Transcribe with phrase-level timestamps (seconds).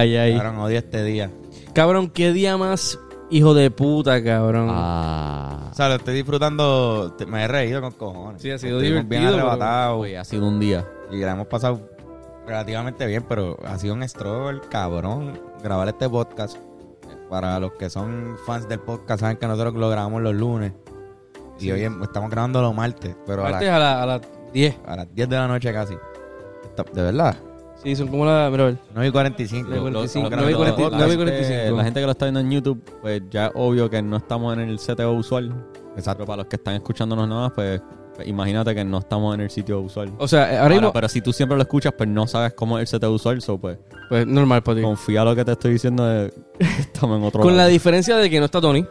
[0.00, 0.36] Ay, ay.
[0.36, 1.30] Cabrón, odio este día.
[1.74, 2.98] Cabrón, qué día más
[3.30, 4.68] hijo de puta, cabrón.
[4.70, 5.68] Ah.
[5.70, 7.14] O sea, lo estoy disfrutando.
[7.28, 8.42] Me he reído con cojones.
[8.42, 9.96] Sí, ha sido Estuvimos bien divertido, pero- arrebatados.
[9.98, 10.86] Güey, ha sido un día.
[11.10, 11.80] Y la hemos pasado
[12.46, 16.56] relativamente bien, pero ha sido un struggle, cabrón, grabar este podcast.
[17.28, 20.72] Para los que son fans del podcast, saben que nosotros lo grabamos los lunes.
[21.60, 24.20] Y hoy em- estamos grabando los martes, pero a, Martes la- a, la- a las
[24.52, 24.76] 10.
[24.84, 25.94] a las 10 de la noche casi.
[26.92, 27.36] De verdad,
[27.82, 28.50] Sí, son como las...
[28.50, 28.76] Mira, a ver.
[28.94, 29.68] 9 y 45.
[29.70, 31.32] Nueve y Lo- 45, lo- nueve y lo- cuarenta y- lo- la, nueve y gente,
[31.32, 31.76] 45.
[31.76, 34.52] la gente que lo está viendo en YouTube, pues ya es obvio que no estamos
[34.54, 35.48] en el CTO usual.
[35.72, 36.24] Pero Exacto.
[36.26, 37.80] para los que están escuchándonos nada más, pues,
[38.14, 40.12] pues imagínate que no estamos en el sitio usual.
[40.18, 40.92] O sea, ahora Ahora, mismo...
[40.92, 43.58] pero si tú siempre lo escuchas, pues no sabes cómo es el CTO usual, so,
[43.58, 43.78] pues
[44.10, 44.82] Pues normal para ti.
[44.82, 47.70] confía lo que te estoy diciendo de que estamos en otro Con la lado.
[47.70, 48.84] diferencia de que no está Tony.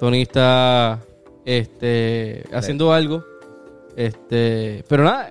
[0.00, 1.00] Tony está
[1.44, 3.22] este haciendo algo.
[3.96, 5.30] Este, pero nada,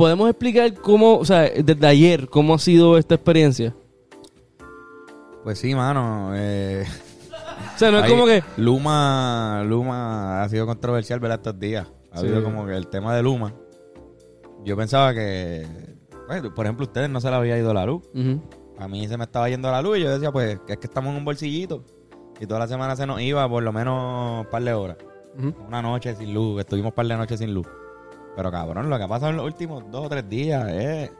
[0.00, 3.74] podemos explicar cómo, o sea, desde ayer cómo ha sido esta experiencia.
[5.44, 6.30] Pues sí, mano.
[6.34, 6.86] Eh,
[7.74, 11.38] O sea, no es ahí como que Luma, Luma ha sido controversial, ¿verdad?
[11.40, 11.86] Estos días.
[12.12, 12.26] Ha Sí.
[12.26, 13.52] habido como que el tema de Luma.
[14.64, 15.66] Yo pensaba que,
[16.26, 18.02] bueno, por ejemplo, a ustedes no se le había ido la luz.
[18.78, 20.86] A mí se me estaba yendo la luz y yo decía, pues, que es que
[20.86, 21.84] estamos en un bolsillito.
[22.40, 24.96] Y toda la semana se nos iba por lo menos un par de horas.
[25.68, 26.58] Una noche sin luz.
[26.60, 27.66] Estuvimos un par de noches sin luz.
[28.40, 31.10] Pero cabrón, lo que ha pasado en los últimos dos o tres días es...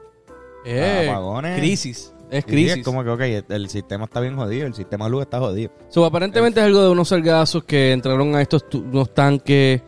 [0.65, 1.59] Eh, Apagones.
[1.59, 2.77] crisis, es sí, crisis.
[2.79, 4.67] es como que, ok, el sistema está bien jodido.
[4.67, 5.71] El sistema de luz está jodido.
[5.91, 9.83] So, aparentemente es algo de unos salgazos que entraron a estos unos tanques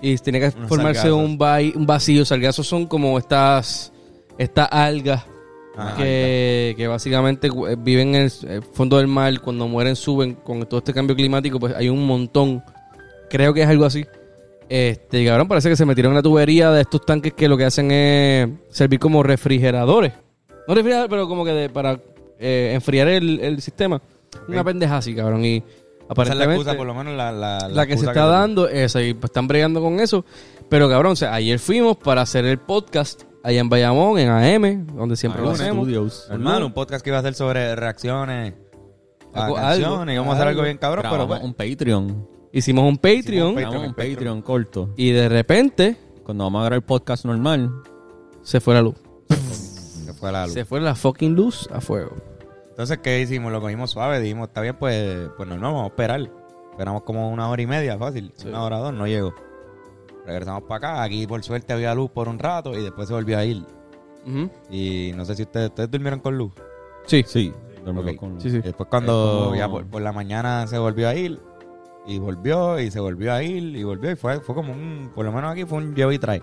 [0.00, 1.24] y tenía que formarse sargazos.
[1.24, 2.24] un, vai- un vacío.
[2.24, 3.92] Salgazos son como estas
[4.38, 5.24] estas algas
[5.76, 10.34] Ajá, que, que básicamente eh, viven en el eh, fondo del mar, cuando mueren suben
[10.34, 12.60] con todo este cambio climático, pues hay un montón.
[13.30, 14.04] Creo que es algo así.
[14.74, 17.66] Este, cabrón, parece que se metieron en la tubería de estos tanques que lo que
[17.66, 20.14] hacen es servir como refrigeradores.
[20.66, 22.00] No refrigeradores, pero como que de- para
[22.38, 24.00] eh, enfriar el, el sistema.
[24.48, 25.44] Una pendeja así, cabrón.
[25.44, 25.68] Y Esa es
[25.98, 29.12] la aparentemente excusa, por lo menos la, la, la que se está dando es y
[29.12, 30.24] pues están bregando con eso.
[30.70, 34.86] Pero cabrón, o sea, ayer fuimos para hacer el podcast allá en Bayamón, en AM,
[34.96, 35.84] donde siempre lo Iron hacemos.
[35.84, 36.26] Studios.
[36.30, 38.54] Normal, un podcast que iba a ser sobre reacciones
[39.34, 40.14] a Algo- canciones.
[40.14, 42.28] Y vamos a hacer algo bien cabrón, pero pues, un Patreon.
[42.52, 44.90] Hicimos un Patreon Hicimos un Patreon corto.
[44.96, 47.72] y de repente Cuando vamos a grabar el podcast normal,
[48.42, 48.94] se fue la luz.
[49.28, 50.54] se fue la luz.
[50.54, 52.16] Se fue la fucking luz a fuego.
[52.70, 53.52] Entonces, ¿qué hicimos?
[53.52, 54.20] Lo cogimos suave.
[54.20, 56.30] Dijimos, está bien, pues, pues normal, vamos a esperar.
[56.70, 58.32] Esperamos como una hora y media, fácil.
[58.46, 59.34] Una hora o dos, no llegó.
[60.26, 61.02] Regresamos para acá.
[61.02, 63.62] Aquí, por suerte, había luz por un rato y después se volvió a ir.
[64.70, 66.52] Y no sé si ustedes, ¿ustedes durmieron con luz.
[67.06, 67.24] Sí.
[67.26, 67.52] sí,
[67.84, 68.16] dormimos Ok.
[68.18, 68.56] con- Sí, sí.
[68.58, 71.40] Y después cuando como- ya por, por la mañana se volvió a ir
[72.06, 75.24] y volvió y se volvió a ir y volvió y fue, fue como un, por
[75.24, 76.42] lo menos aquí fue un llevo y trae.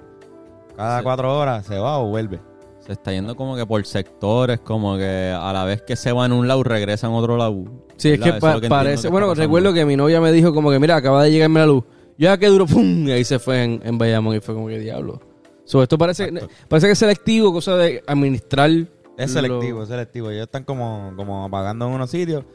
[0.75, 1.03] Cada Sí.
[1.03, 2.39] cuatro horas se va o vuelve.
[2.79, 6.25] Se está yendo como que por sectores, como que a la vez que se va
[6.25, 7.65] en un lado, regresa en otro lado.
[7.97, 8.35] Sí, es que, es
[8.69, 9.03] parece.
[9.03, 11.65] que Bueno, recuerdo que mi novia me dijo como que, mira, acaba de llegarme la
[11.65, 11.83] luz.
[12.17, 13.07] Ya que duró, ¡pum!
[13.07, 15.19] Y ahí se fue en, en Bayamón y fue como que diablo.
[15.65, 16.47] So, esto parece, Exacto.
[16.69, 18.69] parece que es selectivo, cosa de administrar.
[18.69, 18.87] Es
[19.17, 20.29] lo- selectivo, es selectivo.
[20.31, 22.45] Ellos están como, como apagando en unos sitios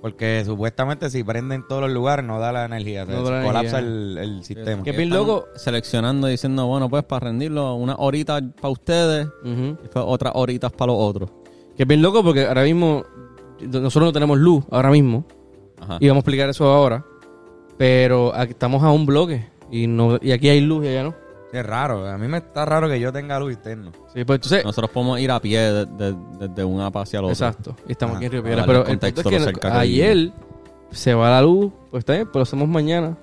[0.00, 3.04] porque supuestamente si prenden todos los lugares no da la energía.
[3.06, 4.22] se- No da se la colapsa energía.
[4.22, 4.82] el, el sistema.
[4.82, 5.46] Que bien loco.
[5.56, 9.76] Seleccionando, diciendo, bueno, pues para rendirlo, unas horitas para ustedes Ujú.
[9.84, 11.30] y otras horitas para los otros.
[11.76, 13.04] Que bien loco porque ahora mismo
[13.60, 15.24] nosotros no tenemos luz ahora mismo
[15.80, 15.98] Ajá.
[16.00, 17.04] y vamos a explicar eso ahora.
[17.78, 21.14] Pero aquí estamos a un bloque y no y aquí hay luz y allá no.
[21.50, 22.06] Sí, es raro.
[22.06, 23.90] A mí me está raro que yo tenga luz interno.
[24.14, 27.48] Sí, pues entonces Nosotros podemos ir a pie de- de- desde una hacia la otra.
[27.48, 28.18] exacto, y estamos Ajá.
[28.18, 30.32] aquí en Río Piedras, darle pero el contexto es que ayer
[30.90, 33.16] se va la luz, pues está bien, pero lo hacemos mañana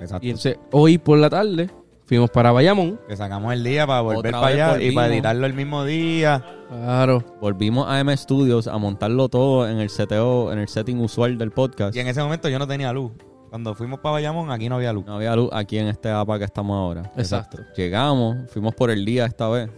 [0.00, 0.26] Exacto.
[0.26, 1.70] y entonces hoy por la tarde
[2.04, 2.98] fuimos para Bayamón.
[3.08, 6.44] que sacamos el día para volver para allá y para editarlo el mismo día.
[6.68, 7.22] Claro.
[7.40, 11.50] Volvimos a M Studios a montarlo todo en el CTO, en el setting usual del
[11.52, 11.94] podcast.
[11.96, 13.12] Y en ese momento yo no tenía luz.
[13.52, 15.04] Cuando fuimos para Bayamón, aquí no había luz.
[15.04, 17.12] No había luz aquí en este APA que estamos ahora.
[17.18, 17.58] Exacto.
[17.76, 19.68] Llegamos, fuimos por el día esta vez.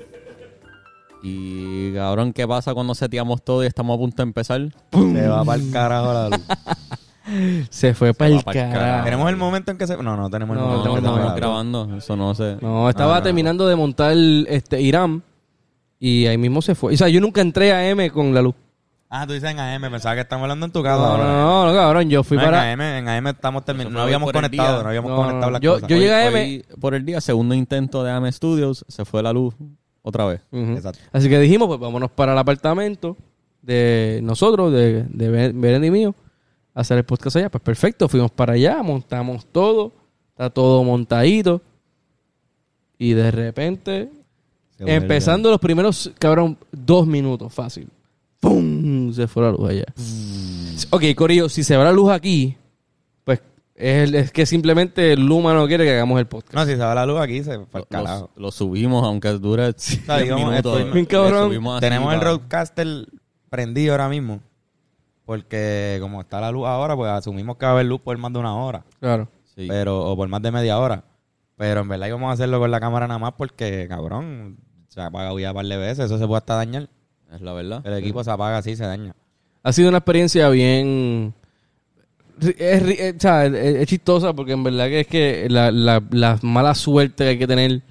[1.25, 4.61] Y cabrón, ¿qué pasa cuando seteamos todo y estamos a punto de empezar?
[4.93, 6.41] Se va para el carajo la luz.
[7.71, 9.05] Se fue para el carajo.
[9.07, 9.97] ¿Tenemos el momento en que se.?
[9.97, 10.85] No, no tenemos el No, momento.
[10.91, 12.59] No, en que se estamos grabando, eso no sé.
[12.61, 13.23] No, estaba Ah, no.
[13.25, 15.21] terminando de montar este Irán
[15.99, 16.95] y ahí mismo se fue.
[16.95, 18.55] O sea, yo nunca entré a M con la luz.
[19.17, 19.83] Ah, tú dices en AM.
[19.91, 20.99] Pensaba que estamos hablando en tu casa.
[20.99, 23.91] No, no, no, cabrón, yo fui No, para En AM, en AM estamos terminando.
[23.93, 24.83] No fue habíamos por el conectado, día.
[24.83, 25.89] no habíamos No, conectado no, las yo- cosas.
[25.89, 26.41] yo Hoy- llegué a M.
[26.43, 29.55] hoy, por el día, segundo intento de AM Studios, se fue la luz
[30.03, 30.41] otra vez.
[30.51, 30.73] Ujú.
[30.73, 30.99] Exacto.
[31.13, 33.17] Así que dijimos, pues vámonos para el apartamento
[33.63, 36.15] de nosotros, de, de Be- Beren y mío,
[36.75, 37.51] a hacer el podcast allá.
[37.51, 39.93] Pues perfecto, fuimos para allá, montamos todo,
[40.31, 41.63] está todo montadito.
[42.99, 44.11] Y de repente
[44.77, 44.97] Se vuelve.
[44.97, 47.89] Empezando los primeros, cabrón, dos minutos, fácil.
[48.41, 48.63] ¡Pum!
[49.13, 49.85] Se fue la luz allá.
[50.91, 52.57] Ok, Corillo, si se va la luz aquí,
[53.25, 53.41] pues
[53.75, 56.55] es, el- es que simplemente Luma no quiere que hagamos el podcast.
[56.55, 58.31] No, si se va la luz aquí, se fue al Lo, carajo.
[58.37, 60.79] lo subimos, aunque dure 10 digamos, minutos.
[60.79, 61.35] estoy- Bien cabrón.
[61.41, 63.07] le subimos así Tenemos el para- roadcaster
[63.51, 64.41] prendido ahora mismo.
[65.25, 68.33] Porque como está la luz ahora, pues asumimos que va a haber luz por más
[68.33, 68.85] de una hora.
[69.01, 69.29] Claro.
[69.57, 69.67] Sí.
[69.69, 71.05] Pero, o por más de media hora.
[71.57, 74.59] Pero en verdad íbamos a hacerlo con la cámara nada más porque, cabrón,
[74.89, 76.07] se ha apagado ya un par de veces.
[76.07, 76.89] Eso se puede hasta dañar.
[77.35, 77.83] Es la verdad.
[77.87, 79.15] El equipo se apaga así, se daña.
[79.63, 81.35] Ha sido una experiencia bien...
[82.41, 86.75] Es, eh, es- es chistosa porque en verdad que es que la, la, la mala
[86.75, 87.83] suerte que hay que tener...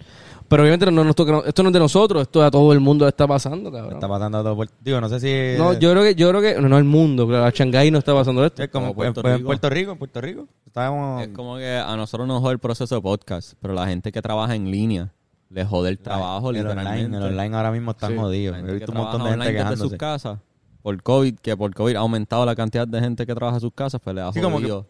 [0.48, 1.42] Pero obviamente no nos toca...
[1.48, 3.94] Esto no es de nosotros, esto a todo el mundo está pasando, cabrón.
[3.94, 4.69] Está pasando todo por...
[4.81, 5.57] Digo, no sé si...
[5.57, 6.13] No, yo creo que...
[6.13, 6.62] Yo creo que...
[6.62, 7.45] No, no el mundo, claro.
[7.45, 8.62] A Shanghái no está pasando esto.
[8.62, 9.48] Es como, Como Puerto en, en Rico.
[9.48, 10.48] Puerto Rico, en Puerto Rico.
[10.68, 11.24] Estábamos...
[11.24, 14.22] Es como que a nosotros nos jode el proceso de podcast, pero la gente que
[14.22, 15.12] trabaja en línea
[15.53, 17.05] le jode el trabajo, el literalmente.
[17.05, 18.17] online, el online ahora mismo están Sí.
[18.17, 18.57] jodidos.
[18.57, 19.97] He visto un montón de gente desde sus quejándose.
[19.97, 20.39] casas
[20.81, 23.73] por COVID, que por COVID ha aumentado la cantidad de gente que trabaja en sus
[23.73, 24.88] casas, pues le ha Sí, que- jodido.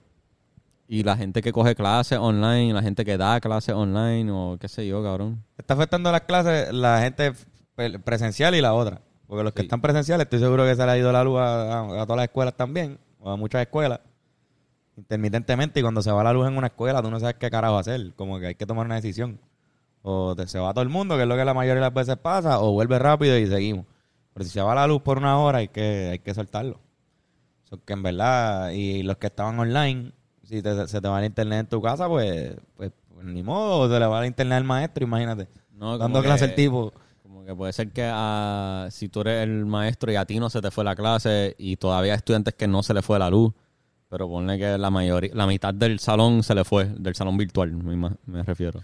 [0.87, 4.67] Y la gente que coge clases online, la gente que da clases online o qué
[4.67, 5.43] sé yo, cabrón.
[5.57, 7.33] Está afectando las clases la gente
[8.03, 9.01] presencial y la otra.
[9.27, 9.65] Porque los que Sí.
[9.65, 12.17] están presenciales, estoy seguro que se le ha ido la luz a, a- a todas
[12.17, 13.99] las escuelas también, o a muchas escuelas,
[14.97, 15.79] intermitentemente.
[15.79, 18.13] Y cuando se va la luz en una escuela, tú no sabes qué carajo hacer.
[18.15, 19.39] Como que hay que tomar una decisión.
[20.03, 21.93] O te- se va todo el mundo, que es lo que la mayoría de las
[21.93, 23.85] veces pasa, o vuelve rápido y seguimos.
[24.33, 26.79] Pero si se va la luz por una hora, hay que, hay que soltarlo.
[27.69, 30.11] So que en verdad, y los que estaban online,
[30.43, 33.79] si te- se te va el internet en tu casa, pues, pues, pues ni modo,
[33.79, 35.47] o se le va el internet al maestro, imagínate.
[35.71, 36.93] No, Dando clase el tipo.
[37.21, 40.49] Como que puede ser que a- si tú eres el maestro y a ti no
[40.49, 43.29] se te fue la clase y todavía hay estudiantes que no se le fue la
[43.29, 43.53] luz,
[44.09, 47.71] pero ponle que la mayoría, la mitad del salón se le fue, del salón virtual,
[48.25, 48.81] me refiero.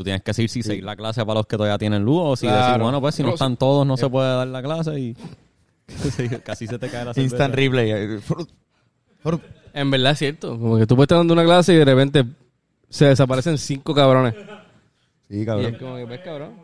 [0.00, 2.34] Tú tienes que decir si seguir la clase para los que todavía tienen luz o
[2.34, 5.14] si decir, bueno, pues si no están todos no se puede dar la clase y
[5.88, 7.34] Sí, casi se te cae la cerveza.
[7.34, 7.90] Instant replay.
[7.90, 8.48] eh, frut,
[9.22, 9.42] frut.
[9.74, 10.58] En verdad es cierto.
[10.58, 12.24] Como que tú puedes estar dando una clase y de repente
[12.88, 14.34] se desaparecen cinco cabrones.
[15.28, 15.74] Sí, Y cabrón.
[15.74, 16.54] es como que ves, cabrón.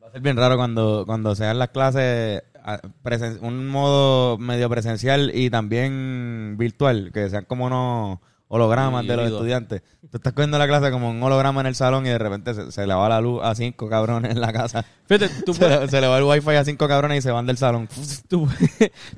[0.00, 4.70] Va a ser bien raro cuando, cuando sean las clases a- presen- un modo medio
[4.70, 8.20] presencial y también virtual, que sean como unos
[8.54, 9.82] hologramas de los estudiantes.
[10.10, 12.70] Tú estás cogiendo la clase como un holograma en el salón y de repente se,
[12.70, 14.84] se le va la luz a cinco cabrones en la casa.
[15.06, 17.30] Fíjate, tú Se, puedes, le- se le va el wifi a cinco cabrones y se
[17.30, 17.88] van del salón.
[18.28, 18.46] tú,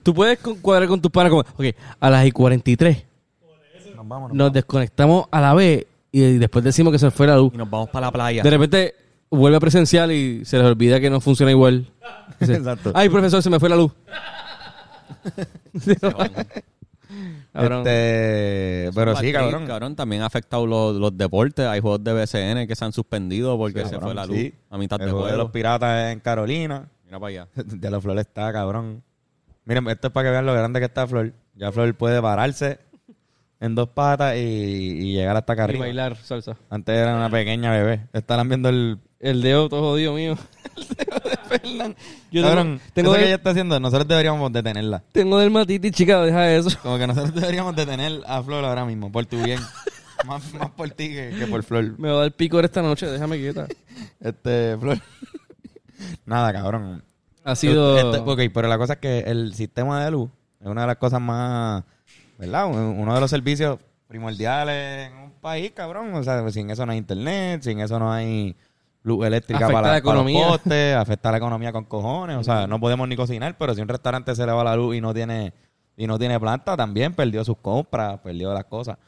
[0.04, 1.64] tú puedes cuadrar con tus panas como, ok,
[1.98, 3.04] a las y 43
[3.96, 7.52] Nos vamos, nos desconectamos a la vez y después decimos que se fue la luz.
[7.52, 8.40] Y nos vamos para la playa.
[8.42, 8.94] De repente
[9.30, 11.88] vuelve a presencial y se les olvida que no funciona igual.
[12.38, 12.92] Dice, Exacto.
[12.94, 13.90] Ay, profesor, se me fue la luz.
[17.54, 17.78] Cabrón.
[17.86, 19.94] Este, pero sí, Patrick, cabrón.
[19.94, 21.64] También ha afectado los, los deportes.
[21.66, 24.36] Hay juegos de BCN que se han suspendido porque Sí, se cabrón, fue la luz
[24.36, 24.54] sí.
[24.70, 26.88] a mitad El de juego de los piratas en Carolina.
[27.04, 27.48] Mira para allá.
[27.54, 29.04] De la Flor está, cabrón.
[29.66, 31.32] Miren, esto es para que vean lo grande que está Flor.
[31.54, 32.80] Ya Flor puede pararse
[33.60, 35.84] en dos patas y, y llegar hasta acá Y arriba.
[35.86, 36.56] bailar salsa.
[36.70, 38.06] Antes era una pequeña bebé.
[38.12, 38.98] Estarán viendo el...
[39.20, 40.36] El dedo todo jodido mío.
[40.76, 41.96] el dedo de Fernan.
[42.30, 45.02] Yo cabrón, tengo, eso que del- ella está haciendo, nosotros deberíamos detenerla.
[45.12, 46.76] tengo dermatitis, chica, deja eso.
[46.82, 49.60] Como que nosotros deberíamos detener a Flor ahora mismo, por tu bien.
[50.26, 51.98] más, más por ti que, que por Flor.
[51.98, 53.66] Me va a dar picor esta noche, déjame quieta.
[54.20, 54.98] Este, Flor.
[56.26, 57.02] Nada, cabrón.
[57.44, 57.96] Ha sido...
[58.12, 60.96] Este, ok, pero la cosa es que el sistema de luz es una de las
[60.96, 61.82] cosas más,
[62.38, 62.66] ¿verdad?
[62.66, 66.14] Uno de los servicios primordiales en un país, cabrón.
[66.14, 68.54] O sea, sin eso no hay internet, sin eso no hay
[69.02, 70.46] luz eléctrica Afecta para, la para los economía.
[70.48, 72.36] postes, afecta la economía con cojones.
[72.38, 74.96] O sea, no podemos ni cocinar, pero si un restaurante se le va la luz
[74.96, 75.52] y no tiene
[75.96, 78.98] y no tiene planta, también perdió sus compras, perdió las cosas.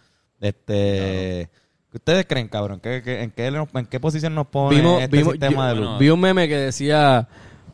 [0.40, 1.50] Este,
[1.90, 2.78] ¿qué ustedes creen, cabrón?
[2.80, 5.74] ¿Qué, qué- en, qué, ¿En qué posición nos pone Vimos, este vimos, sistema yo- de
[5.74, 5.84] luz?
[5.84, 7.26] bueno, vi un meme que decía...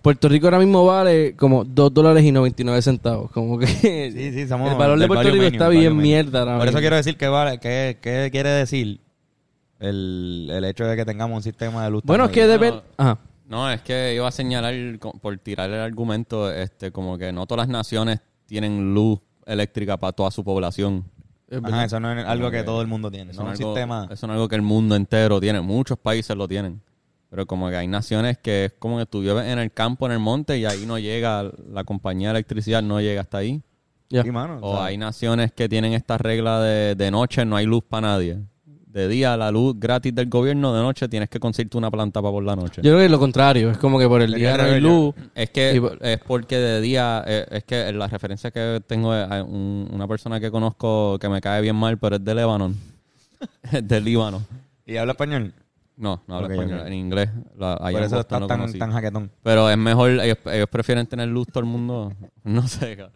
[0.03, 3.31] Puerto Rico ahora mismo vale como 2 dólares y 99 centavos.
[3.31, 6.03] Como que Sí, sí, somos el valor de Puerto Rico menu, está bien menu.
[6.03, 6.41] mierda.
[6.41, 9.01] ahora Por eso quiero decir que vale, que, que quiere decir
[9.81, 12.03] el, el hecho de que tengamos un sistema de luz.
[12.05, 12.83] Bueno, es que.
[12.97, 13.19] Ajá.
[13.49, 14.75] No, es que iba a señalar,
[15.21, 20.13] por tirar el argumento, este, como que no todas las naciones tienen luz eléctrica para
[20.13, 21.05] toda su población.
[21.63, 23.33] Ajá, eso no es algo que que todo el mundo tiene.
[23.33, 24.09] Eso No es un algo- sistema.
[24.11, 25.61] eso no es algo que el mundo entero tiene.
[25.61, 26.81] Muchos países lo tienen.
[27.33, 30.13] Pero como que hay naciones que es como que tú vives en el campo, en
[30.13, 33.63] el monte, y ahí no llega, la compañía de electricidad no llega hasta ahí.
[34.11, 34.23] Ya.
[34.23, 37.83] Sí, mano, O hay naciones que tienen esta regla de, de noche no hay luz
[37.89, 38.37] para nadie.
[38.85, 42.33] De día la luz gratis del gobierno, de noche tienes que conseguirte una planta para
[42.33, 42.83] por la noche.
[42.83, 43.71] Yo creo que es lo contrario.
[43.71, 45.15] Es como que por el día no hay luz.
[45.35, 49.31] Es que por- es porque de día, eh, es que la referencia que tengo es
[49.31, 52.75] a un- una persona que conozco que me cae bien mal, pero es de Líbano.
[53.73, 54.43] es de Líbano.
[54.85, 55.55] ¿Y habla español?
[55.97, 56.87] No, no hablo Ok, español, ok.
[56.87, 57.31] en inglés.
[57.57, 58.79] La, allá Por en eso Boston está lo tan, conocí.
[58.79, 59.31] tan jaquetón.
[59.43, 62.13] Pero es mejor, ellos, ellos prefieren tener luz todo el mundo.
[62.45, 63.15] No sé, cabrón.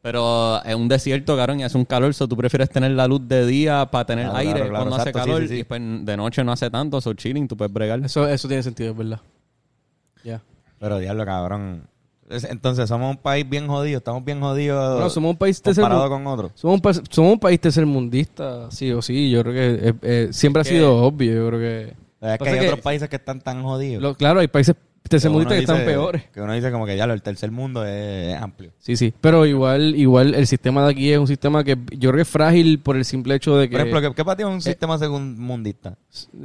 [0.00, 3.20] Pero es un desierto, cabrón, y hace un calor, so tú prefieres tener la luz
[3.26, 5.54] de día para tener Claro, aire claro, claro, cuando hace exacto, sí, calor sí, sí.
[5.54, 8.00] y después de noche no hace tanto, so chilling, tú puedes bregar.
[8.04, 9.20] Eso, eso tiene sentido, es verdad.
[10.24, 10.40] Ya.
[10.78, 11.82] Pero diablo, cabrón.
[12.30, 13.98] Es- Entonces, somos un país bien jodido.
[13.98, 16.52] Estamos bien jodidos Bueno, somos un país comparado tercer con otros.
[16.54, 19.30] somos un, pa- somos un país tercermundista, sí o sí.
[19.30, 21.32] Yo creo que eh, eh, siempre Es ha que- sido obvio.
[21.34, 21.82] Yo creo que.
[22.20, 24.02] Es que hay que- otros países que están tan jodidos.
[24.02, 24.74] lo- claro, hay países
[25.08, 26.24] tercermundistas que están peores.
[26.34, 28.72] Que uno dice como que ya lo, el tercer mundo es, amplio.
[28.78, 29.14] Sí, sí.
[29.22, 32.28] Pero igual, igual el sistema de aquí es un sistema que yo creo que es
[32.28, 33.72] frágil por el simple hecho de que.
[33.72, 35.96] Por ejemplo, ¿qué, qué para ti es Eh, un sistema segundista?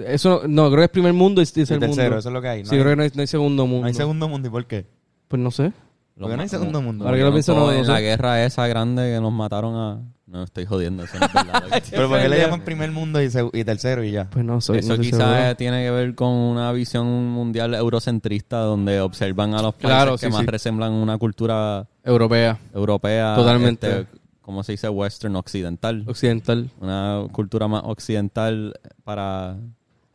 [0.06, 2.20] Eso, no, creo que es primer mundo y tercer Y tercero, mundo.
[2.20, 2.64] eso es lo que hay.
[2.64, 3.82] No, sí, hay, creo que no hay, no hay segundo mundo.
[3.82, 4.48] no hay segundo mundo.
[4.48, 4.86] ¿Y por qué?
[5.34, 5.74] Pues no sé.
[6.16, 7.06] Porque no hay segundo mundo.
[7.12, 7.92] Lo pienso, no- en no sé.
[7.92, 10.00] la guerra esa grande que nos mataron a...
[10.28, 11.64] No, estoy jodiendo, eso no es verdad.
[11.90, 14.30] Pero ¿por qué le llaman primer mundo y, seg- y tercero y ya?
[14.30, 14.78] Pues no soy.
[14.78, 19.64] Eso no estoy quizás tiene que ver con una visión mundial eurocentrista donde observan a
[19.64, 20.46] los países Claro, que sí, más sí.
[20.46, 23.34] resemblan una cultura Europea, europea.
[23.36, 24.02] Totalmente.
[24.02, 24.08] este,
[24.42, 24.90] ¿Cómo se dice?
[24.90, 26.04] Western, occidental.
[26.08, 26.70] occidental.
[26.80, 29.56] Una cultura más occidental para...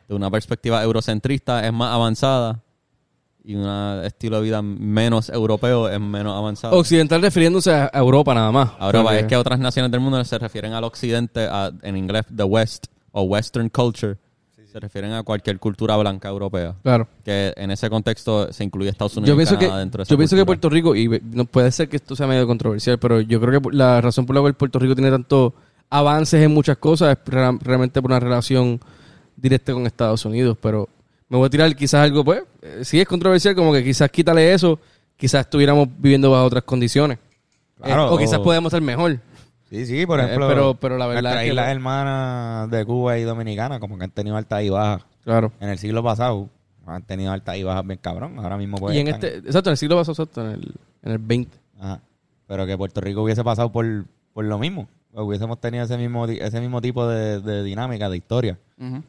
[0.09, 2.63] De una perspectiva eurocentrista es más avanzada
[3.49, 3.67] y un
[4.05, 6.77] estilo de vida menos europeo es menos avanzado.
[6.77, 8.73] Occidental refiriéndose a Europa nada más.
[8.79, 12.25] Ahora Porque- es que otras naciones del mundo se refieren al occidente, a- en inglés
[12.37, 14.17] the West o Western culture,
[14.71, 16.75] se refieren a cualquier cultura blanca europea.
[16.83, 17.09] Claro.
[17.25, 20.03] Que en ese contexto se incluye Estados Unidos Yo y pienso que, Canadá dentro de
[20.03, 20.45] esa yo pienso que.
[20.45, 23.71] Puerto Rico, y no puede ser que esto sea medio controversial, pero yo creo que
[23.75, 25.55] la razón por la cual Puerto Rico tiene tantos
[25.89, 28.79] avances en muchas cosas es realmente por una relación
[29.37, 30.59] directa con Estados Unidos.
[30.61, 30.91] Pero
[31.29, 34.53] me voy a tirar quizás algo, pues, eh, sí es controversial, como que quizás quítale
[34.53, 34.79] eso,
[35.17, 37.19] quizás estuviéramos viviendo bajo otras condiciones.
[37.83, 39.21] Claro, Eh, o quizás podemos estar mejor.
[39.71, 40.49] Sí, sí, por Eh, ejemplo.
[40.49, 44.05] pero- pero la verdad nuestras es que- islas hermanas de Cuba y Dominicana, como que
[44.05, 45.05] han tenido altas y bajas.
[45.25, 45.53] Claro.
[45.61, 46.49] En el siglo pasado,
[46.87, 48.39] han tenido altas y bajas bien cabrón.
[48.39, 48.97] Ahora mismo pues.
[48.97, 51.57] y en este, exacto, en el siglo pasado, exacto, en el, en el 20.
[51.79, 52.01] Ajá.
[52.47, 53.85] Pero que Puerto Rico hubiese pasado por,
[54.33, 54.89] por lo mismo.
[55.23, 58.59] Hubiésemos tenido ese mismo, ese mismo tipo de, de dinámica, de historia.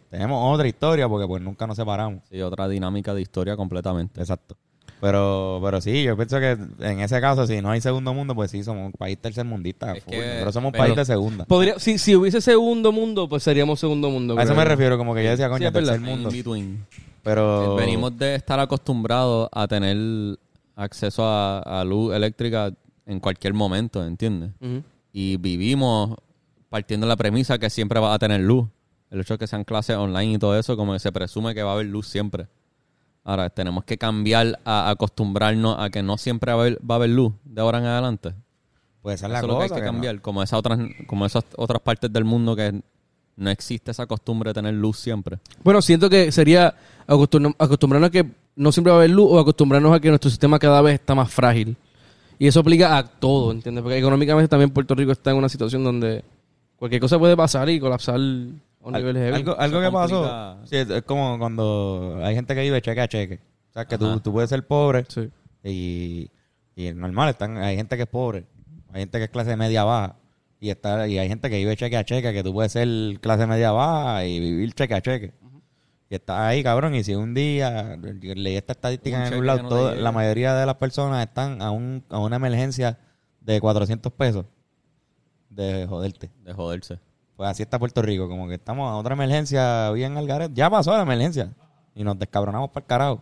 [0.09, 2.21] Tenemos otra historia porque pues nunca nos separamos.
[2.29, 4.19] Sí, otra dinámica de historia completamente.
[4.19, 4.55] Exacto.
[5.01, 8.51] Pero, pero sí, yo pienso que en ese caso, si no hay segundo mundo, pues
[8.51, 9.93] sí, somos un país tercermundista.
[9.93, 11.45] Es que- pero somos un país de segunda.
[11.45, 14.37] Podría, si, si hubiese segundo mundo, pues seríamos segundo mundo.
[14.37, 15.93] A eso me refiero, como que yo decía, Sí, coño, verdad.
[15.93, 16.29] tercer mundo.
[17.23, 17.75] Pero.
[17.75, 20.37] Venimos de estar acostumbrados a tener
[20.75, 22.71] acceso a, a luz eléctrica
[23.05, 24.51] en cualquier momento, ¿entiendes?
[24.59, 24.83] Ujú.
[25.11, 26.15] Y vivimos
[26.69, 28.67] partiendo de la premisa que siempre va a tener luz.
[29.09, 31.63] El hecho de que sean clases online y todo eso, como que se presume que
[31.63, 32.47] va a haber luz siempre.
[33.23, 36.97] Ahora, tenemos que cambiar a acostumbrarnos a que no siempre va a haber, va a
[36.97, 38.33] haber luz de ahora en adelante.
[39.01, 39.63] Pues esa es Eso la es lo que cosa.
[39.63, 40.21] hay que que no- cambiar.
[40.21, 42.81] Como, esas otras, como esas otras partes del mundo que
[43.35, 45.39] no existe esa costumbre de tener luz siempre.
[45.63, 46.75] Bueno, siento que sería
[47.07, 48.25] acostum- acostumbrarnos a que
[48.55, 51.15] no siempre va a haber luz o acostumbrarnos a que nuestro sistema cada vez está
[51.15, 51.75] más frágil.
[52.39, 53.83] Y eso aplica a todo, ¿entiendes?
[53.83, 56.23] Porque económicamente también Puerto Rico está en una situación donde
[56.77, 58.61] cualquier cosa puede pasar y colapsar a un
[58.95, 59.45] Al- nivel heavy.
[59.57, 60.57] algo que pasó.
[60.65, 63.39] Sí, es, como cuando hay gente que vive cheque a cheque.
[63.69, 65.29] O sea, que tú, tú puedes ser pobre Sí.
[65.63, 66.29] y,
[66.75, 67.29] y es normal.
[67.29, 68.45] Están, hay gente que es pobre.
[68.93, 70.15] Hay gente que es clase media baja.
[70.61, 72.87] Y está y hay gente que vive cheque a cheque, que tú puedes ser
[73.21, 75.33] clase media baja y vivir cheque a cheque.
[76.09, 76.95] Y estás ahí, cabrón.
[76.95, 80.65] Y si un día, leí esta estadística Un en algún lado, no la mayoría de
[80.65, 82.97] las personas están a, un, a una emergencia
[83.41, 84.45] de 400 pesos
[85.49, 86.31] de joderte.
[86.43, 86.99] De joderse.
[87.35, 90.53] Pues así está Puerto Rico, como que estamos a otra emergencia bien al garete.
[90.55, 91.53] Ya pasó la emergencia
[91.95, 93.21] y nos descabronamos para el carajo.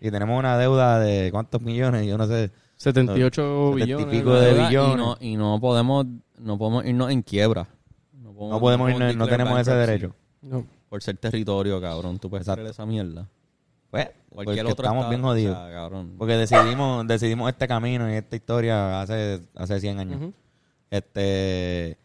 [0.00, 2.50] Y tenemos una deuda de cuántos millones, yo no sé.
[2.76, 4.06] 78 Setenta y billones.
[4.06, 4.94] pico de billones.
[4.94, 6.06] Y no, y no podemos
[6.38, 7.68] no podemos irnos en quiebra.
[8.14, 10.14] No podemos, No podemos irnos, no tenemos ese derecho.
[10.40, 10.64] No.
[10.90, 12.18] Por ser territorio, cabrón.
[12.18, 13.26] Tú puedes hacer esa mierda.
[13.90, 15.56] Pues, porque Cualquier otro estamos estado, bien o jodidos.
[15.56, 16.14] sea, cabrón.
[16.18, 20.32] Porque decidimos, decidimos este camino y esta historia hace, hace 100 años.
[20.90, 21.96] Este,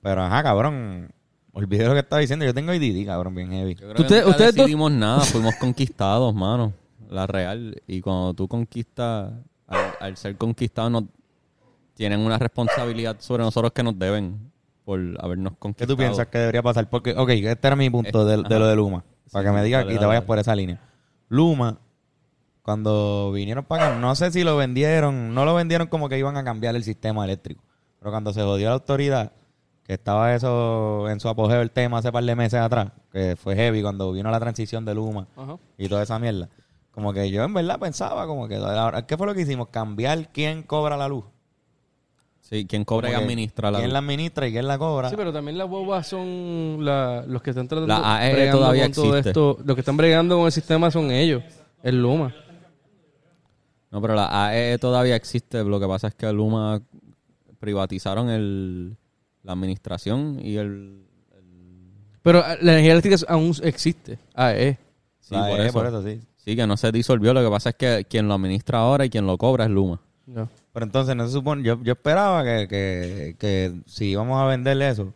[0.00, 1.10] pero ajá, cabrón.
[1.52, 2.44] Olvidé lo que estaba diciendo.
[2.46, 3.74] Yo tengo IDD, cabrón, bien heavy.
[3.74, 6.72] Yo creo que Usted- nunca ustedes dos- decidimos nada, fuimos conquistados, mano.
[7.10, 7.82] La real.
[7.86, 9.32] Y cuando tú conquistas,
[9.66, 11.04] al, al ser conquistado, nos,
[11.94, 14.50] tienen una responsabilidad sobre nosotros que nos deben
[14.84, 15.94] por habernos ¿Qué conquistado.
[15.94, 16.88] tú piensas que debería pasar?
[16.88, 19.04] Porque, ok, este era mi punto de, lo de Luma.
[19.30, 20.80] Para Sí, que me digas y te vayas por esa línea.
[21.28, 21.78] Luma,
[22.62, 26.36] cuando vinieron para acá, no sé si lo vendieron, no lo vendieron como que iban
[26.36, 27.62] a cambiar el sistema eléctrico.
[27.98, 29.32] Pero cuando se jodió la autoridad,
[29.84, 33.56] que estaba eso en su apogeo el tema hace par de meses atrás, que fue
[33.56, 35.56] heavy cuando vino la transición de Luma Ajá.
[35.78, 36.48] y toda esa mierda.
[36.92, 38.60] Como que yo en verdad pensaba como que
[39.06, 39.68] ¿qué fue lo que hicimos?
[39.68, 41.24] Cambiar quién cobra la luz.
[42.52, 45.08] Sí, quien cobra y administra la ¿Quién la administra y quién la cobra?
[45.08, 48.82] Sí, pero también las bobas son la- los que están tratando La AE bregando todavía
[48.82, 49.30] con todo existe.
[49.30, 49.58] esto.
[49.64, 51.42] Los que están bregando con el sistema son ellos,
[51.82, 52.34] el Luma.
[53.90, 55.64] No, pero la AE todavía existe.
[55.64, 56.82] Lo que pasa es que Luma
[57.58, 58.96] privatizaron el,
[59.44, 61.04] la administración y el...
[62.22, 64.18] Pero eh, la energía eléctrica aún existe.
[64.34, 64.78] AE.
[65.20, 65.72] Sí, La por, E, eso.
[65.72, 66.20] por eso, sí.
[66.36, 67.32] Sí, que no se disolvió.
[67.32, 70.00] Lo que pasa es que quien lo administra ahora y quien lo cobra es Luma.
[70.26, 70.50] No.
[70.72, 74.88] Pero entonces no se supone, yo, yo esperaba que, que, que si íbamos a venderle
[74.88, 75.12] eso,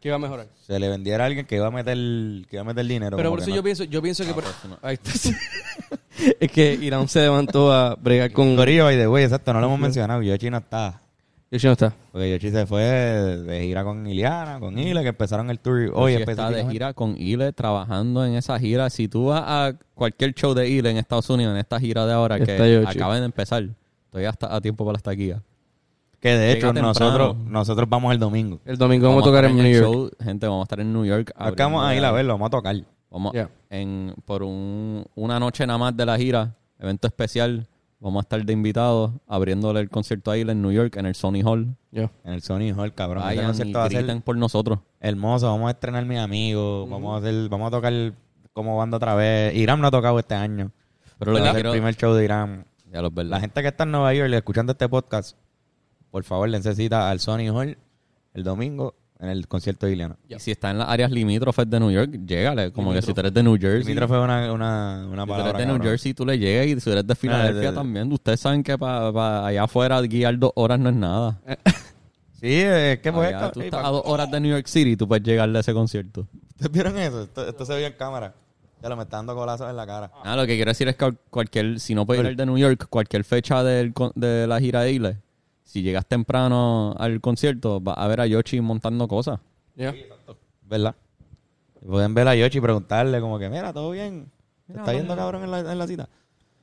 [0.00, 0.48] ¿Qué va a mejorar?
[0.66, 3.16] se le vendiera a alguien que iba a meter, que iba a meter dinero.
[3.16, 4.78] Pero por eso que yo pienso, yo pienso que por- pues, no.
[4.82, 5.10] ahí está.
[6.40, 9.66] es que Irán se levantó a bregar con Corillo, by the way, exacto, no lo
[9.66, 10.22] hemos mencionado.
[10.22, 11.00] Yoshi no está.
[11.50, 11.94] Yoshi no está.
[12.12, 16.14] Porque Yoshi se fue de gira con Iliana, con Ile, que empezaron el tour hoy
[16.14, 18.90] está de gira con Ile, trabajando en esa gira.
[18.90, 22.12] Si tú vas a cualquier show de Ile en Estados Unidos, en esta gira de
[22.12, 22.98] ahora Está que Yoshi.
[22.98, 23.64] acaban de empezar,
[24.16, 25.42] todavía está a tiempo para la estaquilla.
[26.20, 27.50] Que de hecho Llega nosotros, temprano.
[27.50, 28.60] nosotros vamos el domingo.
[28.64, 29.84] El domingo vamos, a tocar en New York.
[29.84, 31.32] show, gente, vamos a estar en New York.
[31.38, 32.76] Nos quedamos a ir a verlo, vamos a tocar.
[33.10, 33.50] Vamos Yeah.
[33.70, 37.68] en, por un- una noche nada más de la gira, evento especial.
[38.00, 41.14] Vamos a estar de invitados abriéndole el concierto a Ile en New York, en el
[41.14, 41.76] Sony Hall.
[41.92, 43.22] En el Sony Hall, cabrón.
[43.22, 44.78] Vayan concierto va a ser griten por nosotros.
[45.00, 45.46] hermoso.
[45.48, 46.88] Vamos a estrenar mis amigos.
[46.88, 47.92] Vamos a hacer, vamos a tocar
[48.54, 49.54] como banda otra vez.
[49.54, 50.70] Irán no ha tocado este año.
[51.18, 52.66] Pero lo que quiero- el primer show de Irán.
[52.96, 53.32] Ya los verdad.
[53.32, 55.36] La gente que está en Nueva York escuchando este podcast,
[56.10, 57.76] por favor, le necesita al Sony Hall
[58.32, 60.16] el domingo en el concierto de Iliana.
[60.30, 62.72] Y si está en las áreas limítrofes de New York, llégale.
[62.72, 63.80] Como que si tú eres de New Jersey.
[63.82, 65.82] Dimitro fue una, una, una Si tú eres de New.
[65.82, 68.10] Jersey, tú le llegas y si eres de Filadelfia de- también.
[68.10, 71.38] Ustedes saben que para allá afuera guiar dos horas no es nada.
[72.38, 74.96] Sí, es que pues, Allá tú estás a dos horas de New York City y
[74.96, 76.28] tú puedes llegarle a ese concierto.
[76.50, 77.22] ¿Ustedes vieron eso?
[77.22, 78.34] Esto, esto se vio en cámara.
[78.82, 80.10] Ya lo me está dando colazos en la cara.
[80.22, 82.58] Ah, lo que quiero decir es que cualquier, si no puedes ir al de New
[82.58, 85.16] York, cualquier fecha del de la gira de Ile,
[85.64, 89.40] si llegas temprano al concierto, vas a ver a Yoshi montando cosas.
[89.74, 89.94] Ya.
[90.62, 90.94] ¿Verdad?
[91.86, 94.30] Pueden ver a Yoshi y preguntarle como que, mira, ¿todo bien?
[94.66, 96.08] ¿Te está yendo cabrón en la, en la cita?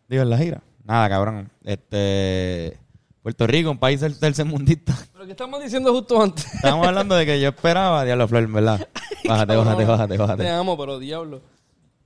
[0.07, 0.61] Digo, en la gira.
[0.83, 1.49] Nada, cabrón.
[1.63, 2.77] Este...
[3.21, 4.93] Puerto Rico, un país del tercermundista.
[5.13, 6.53] Pero que estamos diciendo justo antes.
[6.55, 8.03] Estábamos hablando de que yo esperaba...
[8.03, 8.85] Diablo, Flor, ¿verdad?
[9.25, 10.49] Bájate, bájate, bájate, Te bájate.
[10.49, 11.41] amo, pero diablo.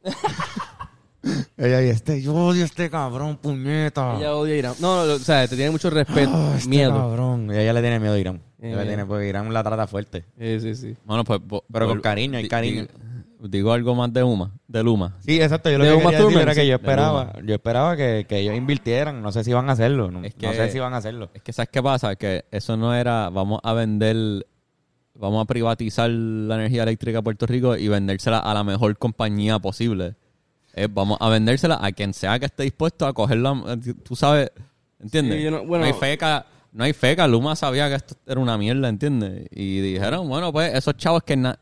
[1.57, 2.21] Ella y este...
[2.21, 4.15] Yo odio a este cabrón, puñeta.
[4.17, 4.73] Ella odia a Irán.
[4.79, 6.93] No, no, o sea, te tiene mucho respeto, Ah, este miedo.
[6.93, 7.49] cabrón.
[7.51, 8.41] Y ella le tiene miedo a Irán.
[8.61, 10.25] Eh, Ella le tiene, porque Irán la trata fuerte.
[10.39, 10.95] Sí, sí, sí.
[11.05, 11.39] Bueno, pues...
[11.71, 12.83] Pero con vol- cariño, hay di- cariño.
[12.83, 15.15] di- Digo algo más de Uma, de Luma.
[15.19, 15.69] Sí, exacto.
[15.69, 17.53] Yo lo De que Uma quería decir Thurman, era que sí, yo de esperaba, yo
[17.53, 19.21] esperaba que, que ellos invirtieran.
[19.21, 20.09] No sé si van a hacerlo.
[20.09, 21.29] No, Es no sé si van a hacerlo.
[21.35, 22.15] Es que ¿sabes qué pasa?
[22.15, 24.47] Que eso no era, vamos a vender,
[25.17, 29.59] vamos a privatizar la energía eléctrica a Puerto Rico y vendérsela a la mejor compañía
[29.59, 30.15] posible.
[30.73, 34.51] Es, vamos a vendérsela a quien sea que esté dispuesto a cogerla, eh, tú sabes,
[34.99, 35.41] ¿entiendes?
[35.43, 38.87] Sí, no- bueno- hay feca, no hay feca, Luma sabía que esto era una mierda,
[38.89, 39.47] ¿entiendes?
[39.51, 41.57] Y dijeron, bueno, pues esos chavos que na-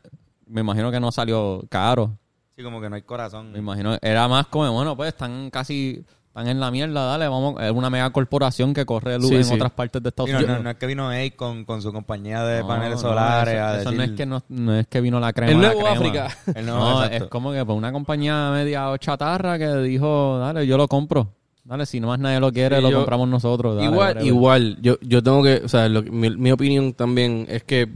[0.46, 2.18] me imagino que no salió caro.
[2.56, 3.52] Sí, como que no hay corazón.
[3.52, 6.04] Me imagino, era más como, bueno, pues están casi,
[6.36, 9.44] están en la mierda, dale, vamos, es una mega corporación que corre luz Sí, en
[9.44, 9.54] sí.
[9.54, 10.56] otras partes de Estados no, Unidos.
[10.58, 13.54] no, no es que vino Ey con, con su compañía de No, paneles no, solares
[13.54, 15.52] eso, a eso no es que no, no es que vino la crema.
[15.52, 15.96] El la nuevo crema.
[15.96, 16.36] África.
[16.54, 17.24] El nuevo, No, exacto.
[17.24, 21.32] es como que pues, una compañía media chatarra que dijo, dale, yo lo compro.
[21.64, 23.74] Dale, si no más nadie lo quiere, Sí, lo yo- compramos nosotros.
[23.76, 24.78] dale, igual, igual.
[24.82, 27.88] Yo, yo tengo que, o sea, lo que- mi, mi opinión también es que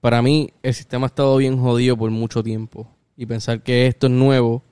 [0.00, 2.88] para mí el sistema ha estado bien jodido por mucho tiempo.
[3.18, 4.62] Y pensar que esto es nuevo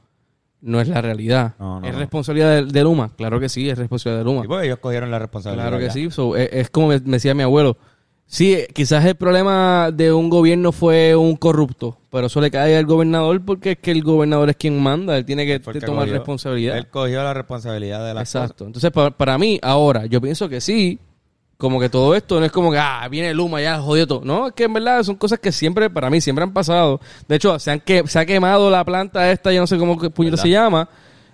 [0.60, 1.54] no es la realidad.
[1.58, 3.12] No, no, ¿Es responsabilidad de, de Luma?
[3.16, 4.42] Claro que sí, es responsabilidad de Luma.
[4.42, 5.64] Sí, porque ellos cogieron la responsabilidad.
[5.68, 5.92] Claro que ya.
[5.92, 6.10] sí.
[6.10, 7.76] So, es, es como me, me decía mi abuelo.
[8.30, 12.76] Sí, eh, quizás el problema de un gobierno fue un corrupto, pero eso le cae
[12.76, 16.12] al gobernador porque es que el gobernador es quien manda, él tiene que tomar cogió-
[16.12, 16.76] responsabilidad.
[16.76, 18.66] Él cogió la responsabilidad de la Exacto.
[18.66, 20.98] Entonces, pa- para, mí, ahora, yo pienso que sí,
[21.58, 24.20] como que todo esto no es como que, ah, viene Luma, ya jodió todo.
[24.24, 27.00] No, es que en verdad son cosas que siempre, para mí, siempre han pasado.
[27.26, 29.96] De hecho, se, han que, se ha quemado la planta esta, yo no sé cómo
[29.98, 30.36] ¿Verdad?
[30.38, 30.88] se llama.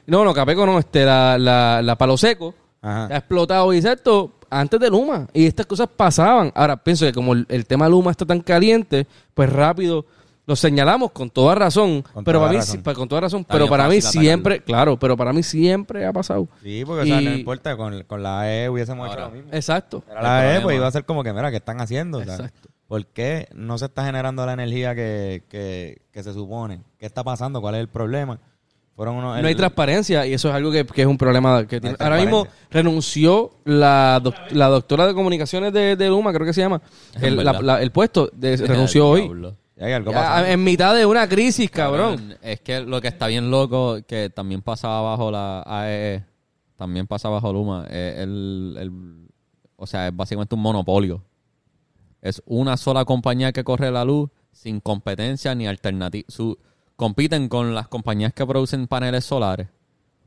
[0.07, 2.55] No, no, Capeco no, este, la, la, la Palo Seco.
[2.81, 3.09] Ajá.
[3.13, 5.29] Ha explotado y esto antes de Luma.
[5.35, 6.51] Y estas cosas pasaban.
[6.55, 10.07] Ahora, pienso que como el, el tema Luma está tan caliente, pues rápido
[10.47, 12.03] lo señalamos con toda razón.
[12.13, 12.83] Con pero toda para mí, razón.
[12.83, 13.41] pa- con toda razón.
[13.43, 14.21] Está pero para mí atacarlo.
[14.21, 16.49] siempre, claro, pero para mí siempre ha pasado.
[16.63, 19.37] Sí, porque o sea, no Y- importa, con, con la AE hubiésemos Ahora, hecho lo
[19.37, 19.51] mismo.
[19.53, 20.05] Exacto.
[20.11, 22.19] Era la problema- pues iba a ser como que, mira, ¿qué están haciendo?
[22.19, 22.69] O sea, Exacto.
[22.87, 26.83] ¿Por qué no se está generando la energía que, que, que se supone?
[26.99, 27.63] ¿Qué está pasando?
[27.63, 28.39] ¿Cuál es el problema?
[28.95, 29.41] Fueron unos...
[29.41, 31.97] No hay transparencia y eso es algo que, que es un problema que tiene.
[31.99, 36.61] Ahora mismo renunció la, doc- la doctora de comunicaciones de, de Luma, creo que se
[36.61, 36.81] llama,
[37.21, 37.61] el, la- verdad.
[37.63, 39.29] la- el puesto, de- renunció hoy.
[39.77, 39.81] Diablo.
[39.81, 40.49] Ya hay algo Ya, pasando.
[40.51, 42.37] en mitad de una crisis, cabrón.
[42.43, 46.25] Es que lo que está bien loco, que también pasaba bajo la AEE,
[46.77, 48.93] también pasa bajo Luma, es el, el
[49.77, 51.23] o sea, es básicamente un monopolio.
[52.23, 56.25] Es una sola compañía que corre la luz sin competencia ni alternativa.
[56.29, 56.59] Su,
[56.97, 59.69] compiten con las compañías que producen paneles solares.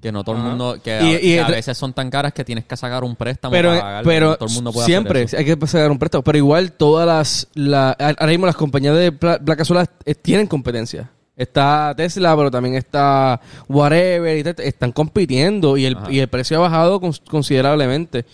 [0.01, 2.10] Que no todo el mundo, que, a, Y- y que a el- veces son tan
[2.12, 4.71] caras que tienes que sacar un préstamo pero, para pagarlo, pero no todo el mundo
[4.71, 5.49] puede siempre hacer eso.
[5.51, 6.23] hay que sacar un préstamo.
[6.23, 7.47] Pero igual todas las...
[7.55, 11.10] La, ahora mismo las compañías de pla- placas solares eh, tienen competencia.
[11.36, 14.38] Está Tesla, pero también está Whatever.
[14.38, 18.25] y tal, están compitiendo y el, y el precio ha bajado cons- considerablemente.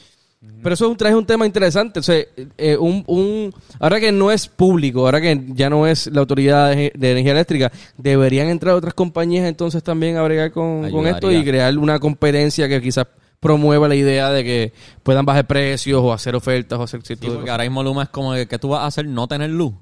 [0.61, 1.99] Pero eso es un, trae un tema interesante.
[1.99, 2.23] O sea,
[2.57, 6.69] eh, un, un- ahora que no es público, ahora que ya no es la autoridad
[6.69, 11.31] de, de energía eléctrica, deberían entrar otras compañías entonces también a bregar con, con esto
[11.31, 13.07] y crear una competencia que quizás
[13.41, 17.29] promueva la idea de que puedan bajar precios o hacer ofertas o hacer Sí, ciertas
[17.31, 19.73] porque ahora mismo Luma es como que, que tú vas a hacer no tener luz.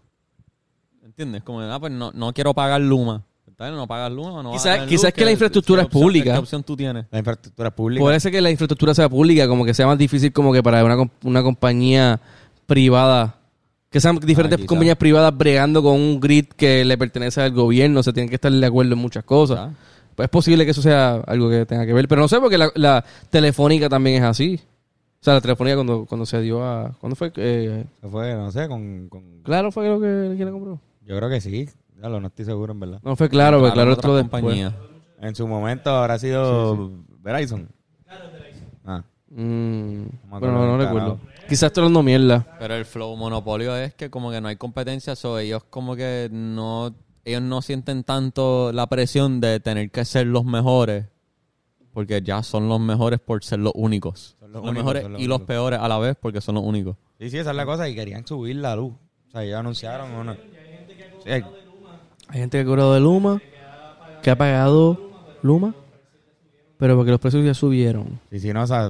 [1.04, 1.44] ¿Entiendes?
[1.44, 3.24] Como, ah, pues no, no quiero pagar Luma.
[3.70, 6.34] No pagas Luma, no Quizás- luz, que la infraestructura ¿qué es pública.
[6.34, 7.06] ¿Qué opción tú tienes?
[7.12, 8.02] La infraestructura pública.
[8.02, 10.84] Puede ser que la infraestructura sea pública, como que sea más difícil como que para
[10.84, 12.20] una, una compañía
[12.66, 13.36] privada,
[13.90, 18.14] que sean diferentes compañías privadas bregando con un grid que le pertenece al gobierno, se
[18.14, 19.58] tienen que estar de acuerdo en muchas cosas.
[19.60, 19.70] Ah.
[20.16, 22.58] Pues es posible que eso sea algo que tenga que ver, pero no sé porque
[22.58, 24.60] la, la telefónica también es así.
[25.20, 26.92] O sea, la telefónica cuando, cuando se dio a...
[27.00, 27.32] ¿Cuándo fue?
[27.36, 30.80] Eh, Se fue, no sé, con, con- claro fue lo que quién la compró.
[31.06, 31.70] Yo creo que sí.
[32.02, 33.00] Ya lo no estoy seguro, en verdad.
[33.04, 34.42] No fue claro, porque claro, otro después.
[34.42, 34.74] compañías.
[35.20, 37.70] En su momento habrá sido Verizon.
[38.86, 41.20] Ah, Mm, me bueno, no, no recuerdo.
[41.48, 42.46] Quizás estoy hablando mierda.
[42.60, 46.28] Pero el flow monopolio es que como que no hay competencia, so ellos como que
[46.32, 51.06] no ellos no sienten tanto la presión de tener que ser los mejores
[51.94, 54.36] porque ya son los mejores por ser los únicos.
[54.40, 56.56] Son los los únicos, mejores son los y los peores a la vez porque son
[56.56, 56.98] los únicos.
[57.20, 57.88] Sí, sí, esa es la cosa.
[57.88, 58.94] Y querían subir la luz.
[59.28, 60.38] O sea, ellos anunciaron una...
[61.24, 61.46] Sí, hay-
[62.32, 63.42] Hay gente que ha cobrado de Luma,
[64.22, 64.98] que ha pagado
[65.42, 65.76] Luma,
[66.78, 68.20] pero porque los precios ya subieron.
[68.32, 68.90] Sí, sí, no, o sea,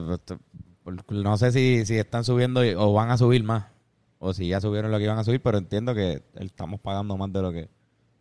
[1.09, 3.65] no sé si, si están subiendo y- o van a subir más.
[4.19, 7.33] O si ya subieron lo que iban a subir, pero entiendo que estamos pagando más
[7.33, 7.69] de lo que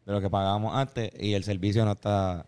[0.06, 2.46] de lo que pagábamos antes y el servicio no está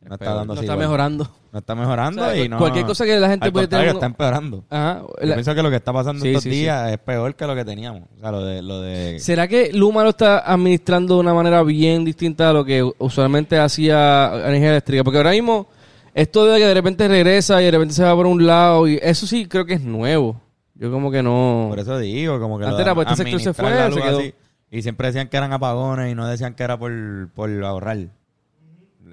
[0.00, 1.28] no está dando No está mejorando.
[1.52, 3.88] No está mejorando O sea, y no cualquier cosa que la gente al puede tener
[3.88, 4.64] está empeorando.
[4.70, 5.00] Ajá.
[5.20, 6.56] Yo la- pienso que lo que está pasando Sí, estos sí, sí.
[6.56, 8.02] días es peor que lo que teníamos.
[8.16, 11.62] O sea, lo de lo de ¿Será que Luma lo está administrando de una manera
[11.62, 15.02] bien distinta a lo que usualmente hacía energía eléctrica?
[15.04, 15.68] Porque ahora mismo,
[16.14, 18.98] esto de que de repente regresa y de repente se va por un lado, y
[19.02, 20.40] eso sí creo que es nuevo.
[20.74, 21.66] Yo como que no...
[21.70, 24.00] Por eso digo, como que Antes era, pues, este sector se fue, la se luz
[24.00, 24.18] quedó.
[24.20, 24.34] así.
[24.70, 26.92] Y siempre decían que eran apagones y no decían que era por,
[27.34, 27.96] por ahorrar.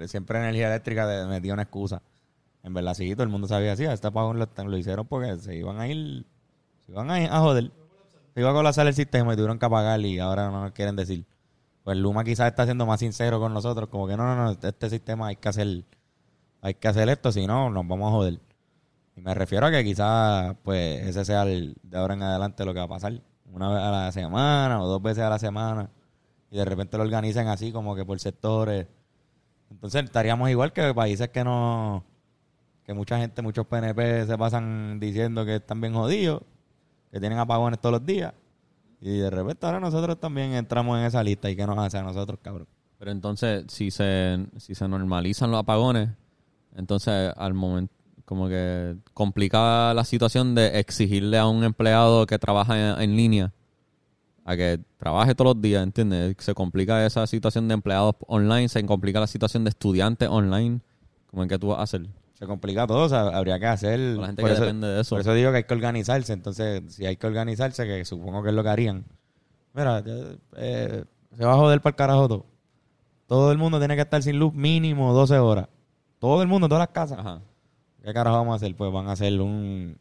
[0.08, 2.02] Siempre energía eléctrica de- metía una excusa.
[2.62, 3.84] En verdad, sí, todo el mundo sabía así.
[3.84, 6.26] Este apagón lo, hicieron porque se iban a ir,
[6.84, 7.70] se iban a ir a joder.
[8.34, 10.96] Se iba a colapsar el sistema y tuvieron que apagar y ahora no nos quieren
[10.96, 11.24] decir.
[11.84, 14.90] Pues Luma quizás está siendo más sincero con nosotros, como que no, no, no, este
[14.90, 15.84] sistema hay que hacer,
[16.60, 18.40] hay que hacer esto, si no, nos vamos a joder.
[19.16, 22.80] Y me refiero a que quizás, pues, ese sea de ahora en adelante lo que
[22.80, 23.22] va a pasar.
[23.52, 25.88] Una vez a la semana o dos veces a la semana.
[26.50, 28.86] Y de repente lo organizan así, como que por sectores.
[29.70, 32.04] Entonces estaríamos igual que países que no...
[32.84, 36.42] Que mucha gente, muchos PNP se pasan diciendo que están bien jodidos.
[37.10, 38.32] Que tienen apagones todos los días.
[39.00, 41.50] Y de repente ahora nosotros también entramos en esa lista.
[41.50, 42.68] ¿Y qué nos hace a nosotros, cabrón?
[42.98, 46.10] Pero entonces, si se, si se normalizan los apagones,
[46.74, 47.92] entonces al momento,
[48.24, 53.52] como que complica la situación de exigirle a un empleado que trabaja en, en línea
[54.48, 56.36] a que trabaje todos los días, ¿entiendes?
[56.38, 60.80] Se complica esa situación de empleados online, se complica la situación de estudiantes online.
[61.26, 62.06] como en qué tú vas a hacer?
[62.34, 63.98] Se complica todo, o sea, habría que hacer...
[64.14, 65.10] Con la gente por que eso- depende de eso.
[65.16, 66.32] Por eso digo que hay que organizarse.
[66.32, 69.04] Entonces, si hay que organizarse, que supongo que es lo que harían.
[69.74, 70.02] Mira,
[70.56, 71.04] eh,
[71.36, 72.46] se va a joder para el carajo todo.
[73.26, 75.68] Todo el mundo tiene que estar sin luz mínimo 12 horas.
[76.20, 77.18] Todo el mundo, todas las casas.
[77.18, 77.40] Ajá.
[78.04, 78.76] ¿Qué carajo vamos a hacer?
[78.76, 79.98] Pues van a hacer un,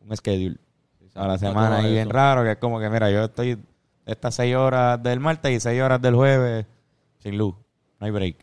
[0.00, 0.58] un schedule
[1.14, 3.58] a la semana ahí bien raro, que es como que, mira, yo estoy
[4.06, 6.66] estas 6 horas del martes y 6 horas del jueves
[7.18, 7.54] sin luz.
[7.98, 8.36] No hay break.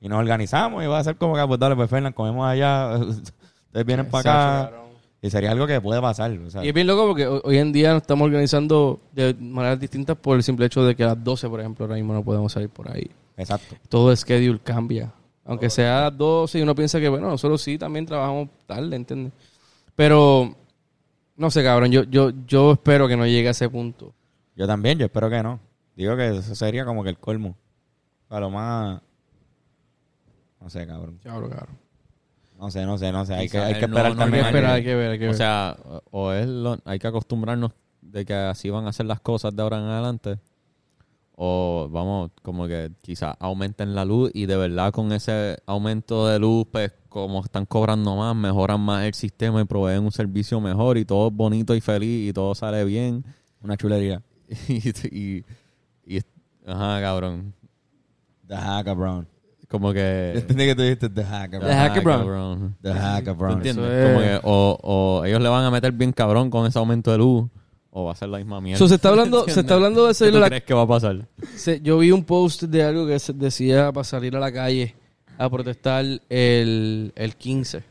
[0.00, 2.96] Y nos organizamos y va a ser como que, pues dale, pues Fernan, comemos allá,
[2.98, 4.72] ustedes vienen para acá.
[5.20, 6.30] Y sería algo que puede pasar.
[6.30, 9.34] o sea, Y es bien loco porque ho- hoy en día nos estamos organizando de
[9.34, 12.12] maneras distintas por el simple hecho de que a las 12, por ejemplo, ahora mismo
[12.14, 13.10] no podemos salir por ahí.
[13.36, 13.74] exacto.
[13.88, 15.10] Todo el schedule cambia.
[15.44, 18.94] Aunque sea a las 12 y uno piensa que, bueno, nosotros sí también trabajamos tarde,
[18.94, 19.32] ¿entiendes?
[19.96, 20.54] Pero,
[21.38, 24.12] no sé, cabrón, yo, yo, yo espero que no llegue a ese punto.
[24.54, 25.58] Yo también, yo espero que no.
[25.96, 27.56] Digo que eso sería como que el colmo.
[28.28, 29.00] A lo más...
[30.60, 31.18] No sé, cabrón.
[31.22, 31.78] Cabrón, cabrón.
[32.58, 33.34] No sé, no sé, no sé.
[33.34, 34.44] Hay que, hay que esperar Hay que también.
[34.46, 35.34] esperar, hay que ver, hay que ver.
[35.34, 35.76] O sea,
[36.10, 37.70] o es lo- hay que acostumbrarnos
[38.00, 40.38] de que así van a ser las cosas de ahora en adelante.
[41.40, 46.40] O vamos, como que quizás aumenten la luz y de verdad con ese aumento de
[46.40, 50.98] luz, pues como están cobrando más, mejoran más el sistema y proveen un servicio mejor
[50.98, 53.24] y todo es bonito y feliz y todo sale bien.
[53.62, 54.20] Una chulería.
[54.68, 55.44] y, y,
[56.04, 56.20] y-
[56.66, 57.54] ajá, cabrón.
[58.48, 59.28] The Hacker Brown.
[59.68, 60.32] Como que...
[60.38, 61.78] Entendí que tú dijiste The Hacker The Brown.
[61.78, 62.18] Hacker Brown.
[62.20, 62.76] cabrón.
[62.82, 63.52] The Hacker ¿Tú Brown.
[63.58, 63.84] entiendes?
[63.84, 66.78] Eso es- Como que o, o ellos le van a meter bien cabrón con ese
[66.80, 67.48] aumento de luz
[68.00, 68.78] o va a ser la misma mierda.
[68.78, 70.74] So, se está hablando, se está hablando de ¿Qué salir tú a la crees que
[70.74, 71.26] va a pasar?
[71.56, 74.94] Se- yo vi un post de algo que se- decía para salir a la calle
[75.36, 77.82] a protestar el, el 15.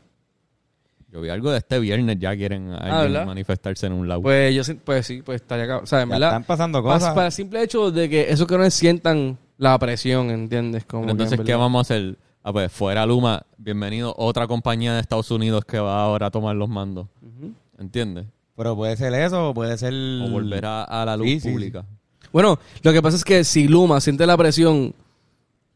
[1.10, 4.20] Yo vi algo de este viernes, ya quieren alguien Ah, manifestarse en un lado.
[4.22, 5.78] Pues yo sí- pues sí, pues estaría acá.
[5.78, 6.28] O sea, en Ya verdad.
[6.30, 7.14] están pasando cosas.
[7.14, 10.84] para el simple hecho de que esos que no sientan la presión, ¿entiendes?
[10.84, 12.16] Como Pero que entonces, en ¿qué vamos a hacer?
[12.42, 16.54] Ah, pues fuera Luma, bienvenido otra compañía de Estados Unidos que va ahora a tomar
[16.56, 17.06] los mandos.
[17.78, 18.26] ¿Entiendes?
[18.58, 19.94] Pero puede ser eso o puede ser...
[19.94, 21.86] O volver a, a la luz Sí, sí, pública.
[22.32, 24.92] Bueno, lo que pasa es que si Luma siente la presión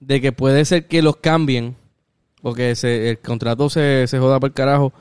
[0.01, 1.77] de que puede ser que los cambien
[2.42, 4.92] o que se- el contrato se, se joda por el carajo,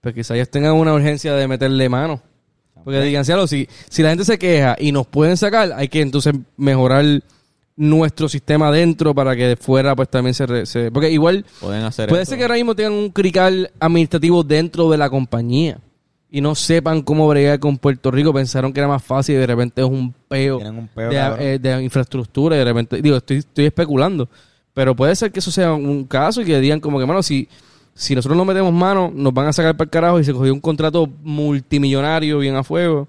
[0.00, 2.20] pues quizás ellos tengan una urgencia de meterle mano.
[2.82, 6.02] Porque digan, "Cielo, si, si la gente se queja y nos pueden sacar, hay que
[6.02, 7.04] entonces mejorar
[7.76, 10.46] nuestro sistema dentro para que de fuera pues también se...
[10.46, 12.30] re- se- porque igual Pueden hacer puede eso.
[12.30, 15.78] ser que ahora mismo tengan un crical administrativo dentro de la compañía
[16.36, 19.46] y no sepan cómo bregar con Puerto Rico, pensaron que era más fácil y de
[19.46, 23.16] repente es un peo Tienen un peo, de, eh, de infraestructura y de repente, digo,
[23.16, 24.28] estoy, estoy especulando,
[24.72, 27.48] pero puede ser que eso sea un caso y que digan como que, mano, si,
[27.94, 30.52] si nosotros no metemos mano, nos van a sacar para el carajo y se cogió
[30.52, 33.08] un contrato multimillonario bien a fuego.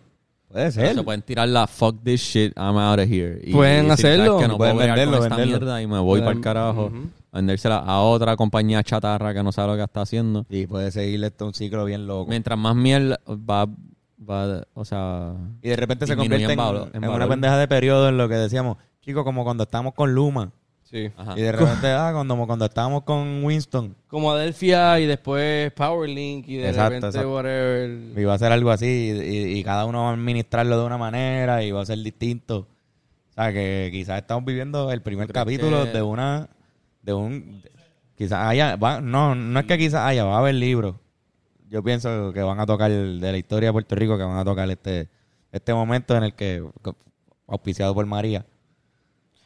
[0.51, 0.95] Puede Pero ser.
[0.95, 3.41] Se pueden tirar la fuck this shit, I'm out of here.
[3.43, 4.25] Y, Pueden y decir, hacerlo.
[4.33, 5.57] "¿Sabes que no Pueden puedo venderlo, con esta venderlo.
[5.65, 6.91] mierda y me voy Pueden- para el carajo.
[7.35, 10.45] Vendérsela a otra compañía chatarra que no sabe lo que está haciendo.
[10.49, 12.29] Y puede seguir esto un ciclo bien loco.
[12.29, 13.67] Mientras más mierda va,
[14.19, 15.33] va o sea...
[15.61, 17.15] Y de repente se convierte en, valor- en valor.
[17.17, 20.51] una pendeja de periodo en lo que decíamos, chicos, como cuando estábamos con Luma.
[20.83, 21.09] Sí.
[21.17, 21.33] Ajá.
[21.35, 23.95] Y de repente, ah, cuando, cuando estábamos con Winston.
[24.07, 27.33] Como Adelphia y después Powerlink y de Exacto, repente exacto.
[27.33, 27.89] whatever.
[28.15, 28.85] Y va a ser algo así.
[28.85, 31.97] Y, y- y cada uno va a administrarlo de una manera y va a ser
[31.99, 32.67] distinto.
[33.31, 36.47] O sea, que quizás estamos viviendo el primer ¿Crees capítulo que- de una...
[37.05, 37.61] De un...
[38.17, 38.75] Quizás haya...
[38.77, 40.95] va- no, no es que quizás haya, va a haber libros.
[41.69, 44.45] Yo pienso que van a tocar de la historia de Puerto Rico, que van a
[44.45, 45.09] tocar este,
[45.51, 46.63] este momento en el que,
[47.47, 48.45] auspiciado por María,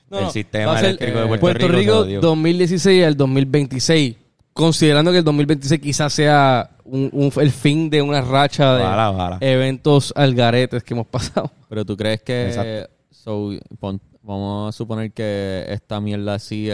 [0.09, 2.21] No, el sistema ser, eléctrico de eh, Puerto, Puerto Rico, se Rico jodió.
[2.21, 4.15] 2016 al 2026.
[4.53, 9.11] Considerando que el 2026 quizás sea un- un- el fin de una racha de Ojalá,
[9.11, 9.37] ojalá.
[9.41, 11.51] eventos algaretes que hemos pasado.
[11.69, 12.47] Pero tú crees que...
[12.47, 12.93] Exacto.
[13.11, 16.69] so, pon- vamos a suponer que esta mierda así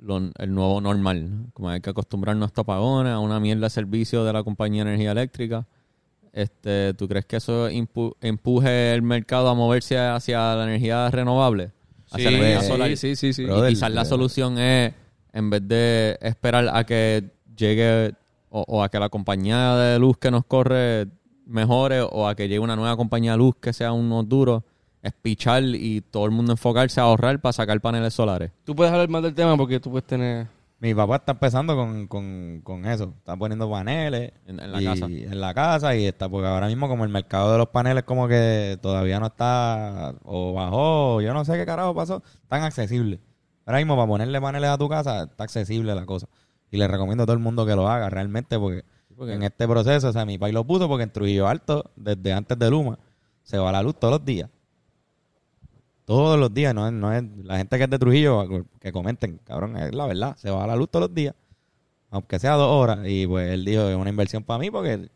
[0.00, 1.30] lo- el nuevo normal.
[1.30, 1.50] ¿no?
[1.52, 4.84] Como hay que acostumbrarnos a estos apagones, a una mierda de servicio de la compañía
[4.84, 5.66] de energía eléctrica.
[6.32, 11.72] Este, ¿Tú crees que eso impu- empuje el mercado a moverse hacia la energía renovable?
[12.10, 12.96] Hacia la energía sí, solar.
[12.96, 13.44] sí, sí, sí.
[13.44, 14.92] Y quizás la eh, solución es,
[15.32, 18.14] en vez de esperar a que llegue
[18.50, 21.06] o, o a que la compañía de luz que nos corre
[21.46, 24.62] mejore o a que llegue una nueva compañía de luz que sea unos duros,
[25.08, 28.50] es pichar y todo el mundo enfocarse a ahorrar para sacar paneles solares.
[28.64, 30.46] Tú puedes hablar más del tema porque tú puedes tener...
[30.80, 33.12] Mi papá está empezando con, con, con eso.
[33.18, 35.06] Está poniendo paneles En- en la y- casa.
[35.06, 38.28] En la casa y está, porque ahora mismo como el mercado de los paneles como
[38.28, 43.18] que todavía no está, o bajó, yo no sé qué carajo pasó, tan accesible.
[43.66, 46.28] Ahora mismo para ponerle paneles a tu casa está accesible la cosa.
[46.70, 48.84] Y le recomiendo a todo el mundo que lo haga realmente porque,
[49.16, 52.32] porque- en este proceso, o sea, mi país lo puso porque en Trujillo Alto, desde
[52.32, 53.00] antes de Luma,
[53.42, 54.48] se va la luz todos los días.
[56.08, 59.38] Todos los días, no es, no es la gente que es de Trujillo que comenten,
[59.44, 61.34] cabrón, es la verdad, se va la luz todos los días,
[62.10, 65.10] aunque sea dos horas, y pues él dijo, es una inversión para mí porque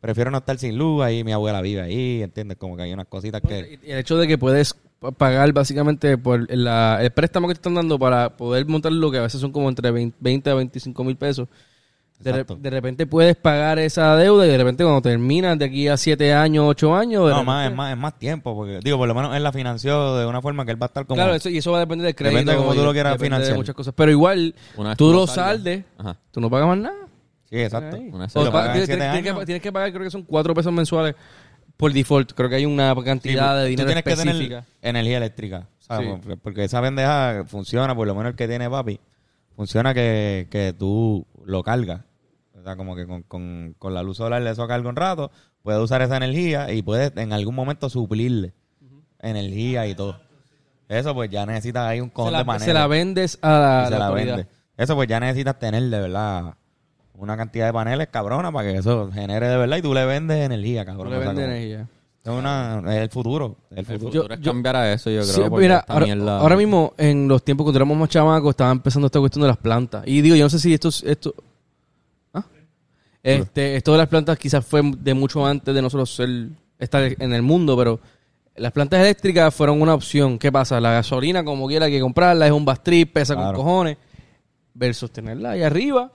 [0.00, 2.58] prefiero no estar sin luz, ahí mi abuela vive ahí, ¿entiendes?
[2.58, 3.78] Como que hay unas cositas que...
[3.84, 7.58] Y el hecho de que puedes pa- pagar básicamente por la- el préstamo que te
[7.58, 10.54] están dando para poder montar lo que a veces son como entre 20 20 a
[10.54, 11.46] 25 mil pesos.
[12.22, 12.56] De, re- Exacto.
[12.62, 16.32] de repente puedes pagar esa deuda y de repente cuando terminas de aquí a 7
[16.32, 17.20] años, 8 años...
[17.22, 19.52] No, repente- más, es más, es más tiempo, porque digo, por lo menos él la
[19.52, 21.16] financió de una forma que él va a estar como...
[21.16, 22.38] Claro, eso, y eso va a depender del crédito.
[22.38, 23.56] Depende de cómo tú lo quieras de financiar.
[23.56, 23.92] muchas cosas.
[23.96, 26.16] Pero igual, Una tú lo saldes, Ajá.
[26.30, 26.96] tú no pagas más nada.
[27.50, 27.96] Sí, exacto.
[27.96, 31.14] Una tienes, que, tienes que pagar, creo que son 4 pesos mensuales
[31.76, 32.32] por default.
[32.32, 34.64] Creo que hay una cantidad de dinero tú tienes que específica.
[34.80, 36.06] tener energía eléctrica, ¿sabes?
[36.08, 36.12] Sí.
[36.22, 39.00] Porque- Porque esa pendeja funciona, por lo menos el que tiene papi,
[39.54, 42.00] funciona que, que tú lo cargas.
[42.62, 45.80] O sea, como que con, con, con la luz solar eso carga un rato, puedes
[45.82, 48.52] usar esa energía y puedes en algún momento suplirle
[49.20, 50.16] energía y todo.
[50.88, 52.64] Eso pues ya necesitas ahí un se, cojón de la, paneles.
[52.66, 54.46] se la vendes a la, se la la vende.
[54.76, 56.54] Eso pues ya necesitas tener de verdad
[57.14, 60.38] una cantidad de paneles cabrona para que eso genere de verdad y tú le vendes
[60.44, 61.10] energía, Tú cabrón.
[61.10, 61.88] le O sea, vendes energía.
[62.24, 63.56] Es, una, es el futuro.
[63.70, 64.12] el El futuro.
[64.12, 65.32] Yo- es yo- cambiar a eso, yo creo.
[65.34, 69.06] Sí, mira, ahora, mierda- ahora mismo, en los tiempos cuando éramos más chamacos, estaba empezando
[69.06, 70.04] esta cuestión de las plantas.
[70.06, 70.88] Y digo, yo no sé si esto...
[71.04, 71.34] esto.
[73.22, 77.32] Este, esto de las plantas quizás fue de mucho antes de nosotros ser, estar en
[77.32, 78.00] el mundo, pero
[78.56, 80.38] las plantas eléctricas fueron una opción.
[80.38, 80.80] ¿Qué pasa?
[80.80, 83.56] La gasolina, como quiera hay que comprarla, es un bastrip, pesa Claro.
[83.58, 83.96] con cojones.
[84.74, 86.10] Versus tenerla ahí arriba,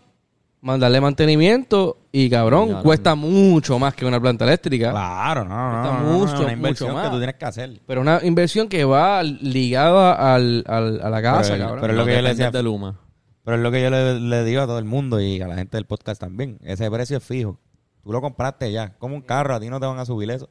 [0.62, 2.84] mandarle mantenimiento y cabrón, Claro.
[2.84, 4.89] cuesta mucho más que una planta eléctrica.
[4.91, 7.12] Claro, no, no, Está no, mucho, no, una inversión mucho que más.
[7.12, 7.82] tú tienes que hacer.
[7.86, 11.82] Pero una inversión que va ligada al, al- a la casa, Pero- cabrón.
[11.82, 12.52] pero es lo No que yo le decía.
[12.52, 13.00] de Luma.
[13.47, 15.55] Pero es lo que yo le, le digo a todo el mundo y a la
[15.55, 16.60] gente del podcast también.
[16.63, 17.57] Ese precio es fijo.
[18.03, 18.97] Tú lo compraste ya.
[18.97, 20.49] Como un carro, a ti no te van a subir eso.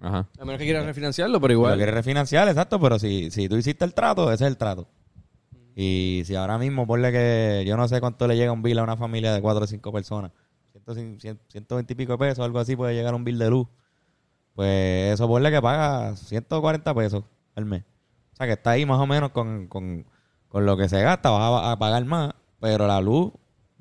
[0.00, 0.26] Ajá.
[0.38, 1.76] A menos que quieras refinanciarlo, pero Lo igual.
[1.76, 4.88] quieres refinanciar, exacto, pero si, si tú hiciste el trato, ese es el trato.
[5.76, 8.84] Y si ahora mismo, ponle que yo no sé cuánto le llega un bill a
[8.84, 10.32] una familia de cuatro o cinco personas,
[10.90, 13.68] 100, 100, 120 y pico de pesos, algo así puede llegar un bill de luz.
[14.54, 17.22] Pues eso ponle que paga 140 pesos
[17.54, 17.82] al mes.
[18.32, 20.06] O sea que está ahí más o menos con, con,
[20.50, 23.32] con lo que se gasta, vas a, a pagar más, pero la luz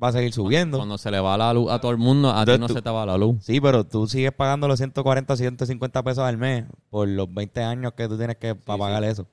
[0.01, 0.77] va a seguir subiendo.
[0.77, 2.81] Cuando se le va la luz a todo el mundo, a ti no tú- se
[2.81, 3.43] te va la luz.
[3.43, 7.91] Sí, pero tú sigues pagando los 140, 150 pesos al mes por los 20 años
[7.93, 9.27] que tú tienes que para pagar eso.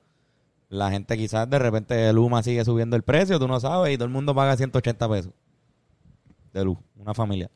[0.69, 4.05] La gente quizás de repente Luma sigue subiendo el precio, tú no sabes, y todo
[4.05, 5.31] el mundo paga 180 pesos
[6.51, 7.49] de luz, una familia.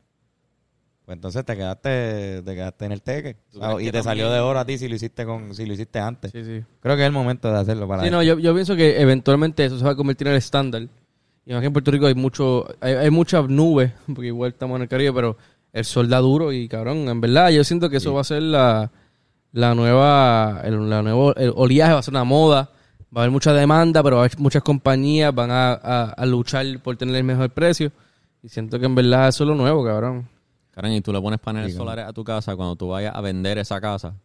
[1.11, 3.33] Pues entonces te quedaste, te quedaste en el teque.
[3.51, 5.53] ¿Tú O sea, crees y te salió de oro a ti si lo hiciste con,
[5.53, 6.31] si lo hiciste antes.
[6.31, 6.63] Sí, sí.
[6.79, 9.65] Creo que es el momento de hacerlo para Sí, no, yo, yo pienso que eventualmente
[9.65, 10.87] eso se va a convertir en el estándar.
[11.45, 14.77] Y más que en Puerto Rico hay mucho, hay, hay muchas nubes, porque igual estamos
[14.77, 15.37] en el Caribe, pero
[15.73, 18.43] el sol da duro y cabrón, en verdad yo siento que eso va a ser
[18.43, 18.89] la,
[19.51, 22.71] la nueva, el, la nuevo, el oleaje va a ser una moda,
[23.13, 26.25] va a haber mucha demanda, pero va a haber muchas compañías van a, a, a
[26.25, 27.91] luchar por tener el mejor precio.
[28.41, 30.29] Y siento que en verdad eso es lo nuevo, cabrón.
[30.81, 33.21] Karen, y tú le pones paneles Sí, solares a tu casa cuando tú vayas a
[33.21, 34.15] vender esa casa.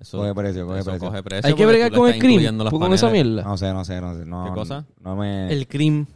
[0.00, 1.08] Eso Coge precio, coge eso precio.
[1.08, 3.26] coge precio Hay que porque bregar tú le con el estás cream, con esa paneles.
[3.34, 3.48] mierda.
[3.48, 4.24] No sé, no sé, no sé.
[4.24, 4.84] No, ¿Qué cosa?
[5.00, 5.52] No me...
[5.52, 6.06] El cream.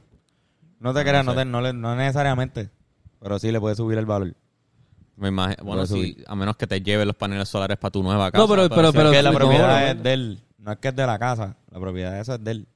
[0.81, 2.71] No te creas, no, te- no, le- no necesariamente,
[3.21, 4.35] pero sí le puede subir el valor.
[5.17, 8.31] Me imagino, bueno, sí, a menos que te lleven los paneles solares para tu nueva
[8.31, 8.43] casa.
[8.43, 10.41] No, pero- pero- sí, es que la no, propiedad no, es de él.
[10.59, 11.57] No es que es de la casa.
[11.71, 12.69] La propiedad de eso es de él.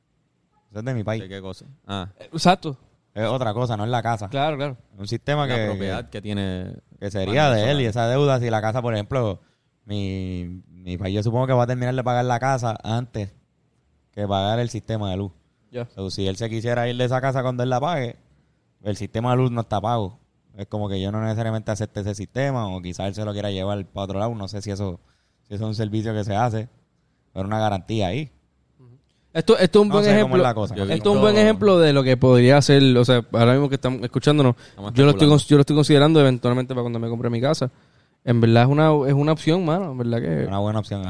[0.71, 1.23] Eso es de mi país.
[1.23, 1.65] ¿de qué cosa?
[1.87, 2.77] Ah, Exacto.
[3.13, 4.29] Es otra cosa, no es la casa.
[4.29, 4.77] Claro, claro.
[4.95, 6.75] Es un sistema la que, propiedad que tiene...
[7.01, 9.41] que, sería de él y esa deuda, si la casa, por ejemplo,
[9.85, 13.35] mi, mi país yo supongo que va a terminar de pagar la casa antes
[14.13, 15.33] que pagar el sistema de luz.
[15.95, 18.17] So, si él se quisiera ir de esa casa cuando él la pague,
[18.83, 20.19] el sistema de luz no está pago.
[20.57, 23.51] Es como que yo no necesariamente acepte ese sistema o quizás él se lo quiera
[23.51, 24.35] llevar para otro lado.
[24.35, 25.01] No sé si eso,
[25.43, 26.69] si eso es un servicio que se hace,
[27.33, 28.33] pero una garantía ahí.
[29.33, 30.65] Esto, esto es un No buen ejemplo.
[30.75, 33.77] es Esto un buen ejemplo de lo que podría ser, o sea, ahora mismo que
[33.77, 37.31] estamos escuchándonos, Estamos yo lo, estoy, yo lo estoy considerando eventualmente para cuando me compre
[37.31, 37.71] mi casa.
[38.25, 40.47] En verdad es una, es una opción, mano, en verdad que...
[40.47, 41.03] Una buena opción.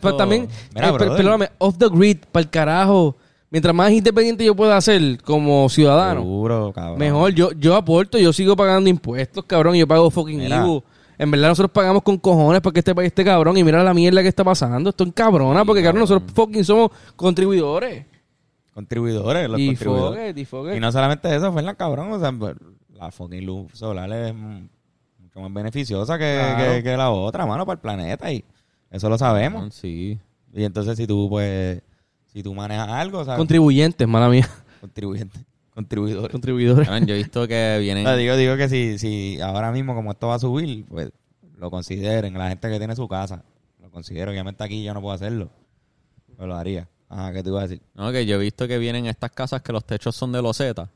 [0.00, 3.16] Pa- también, Mira, eh, perdóname, off the grid, para el carajo.
[3.50, 6.98] Mientras más independiente yo pueda ser como ciudadano, Seguro, cabrón.
[6.98, 7.32] mejor.
[7.32, 10.64] Yo, yo aporto, yo sigo pagando impuestos, cabrón, yo pago fucking Mira.
[10.64, 10.82] IVU.
[11.22, 13.94] En verdad nosotros pagamos con cojones para que este país esté cabrón y mira la
[13.94, 14.90] mierda que está pasando.
[14.90, 18.04] Esto es cabrona, porque cabrón, nosotros fucking somos contribuidores.
[18.74, 20.18] Contribuidores, los y contribuidores.
[20.18, 20.76] foguet, y foguet.
[20.76, 22.10] Y no solamente eso, fue en la cabrón.
[22.12, 22.56] O sea, pues,
[22.94, 26.74] la fucking luz solar es mucho más beneficiosa que, Claro.
[26.74, 28.32] que- que la otra, mano, para el planeta.
[28.32, 28.44] Y
[28.90, 29.74] eso lo sabemos.
[29.74, 30.18] Sí.
[30.54, 31.82] Y entonces, si tú, pues,
[32.32, 34.48] si tú manejas algo, o sea, Contribuyentes, mala mía.
[34.80, 35.38] contribuyente,
[35.74, 36.30] contribuidores.
[36.30, 36.88] Contribuidores.
[37.06, 38.04] Yo he visto que vienen...
[38.18, 41.10] Digo, digo que si, si ahora mismo, como esto va a subir, pues
[41.56, 42.34] lo consideren.
[42.34, 43.44] La gente que tiene su casa,
[43.80, 44.30] lo considero.
[44.30, 45.50] Obviamente aquí yo no puedo hacerlo.
[46.36, 46.88] Pero lo haría.
[47.08, 47.82] Ajá, ¿qué te iba a decir?
[47.94, 50.90] No, que yo he visto que vienen estas casas que los techos son de loseta.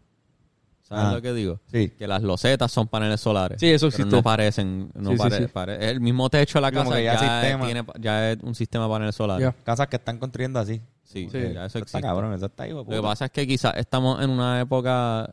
[0.82, 1.12] ¿Sabes Ah.
[1.14, 1.58] lo que digo?
[1.70, 1.90] Sí.
[1.90, 3.58] Que las losetas son paneles solares.
[3.60, 4.16] Sí, eso Pero existe.
[4.16, 5.46] no parecen, no Sí, sí, pare- sí.
[5.52, 7.64] pare- es el mismo techo de la casa que ya ya, sistema.
[7.66, 9.44] tiene, ya es un sistema de paneles solares.
[9.46, 9.64] Ya.
[9.64, 10.80] Casas que están construyendo así.
[11.06, 11.38] Sí, Sí.
[11.38, 12.00] ya eso está existe.
[12.02, 15.30] cabrón, eso está ahí, Lo que pasa es que quizás estamos en una época,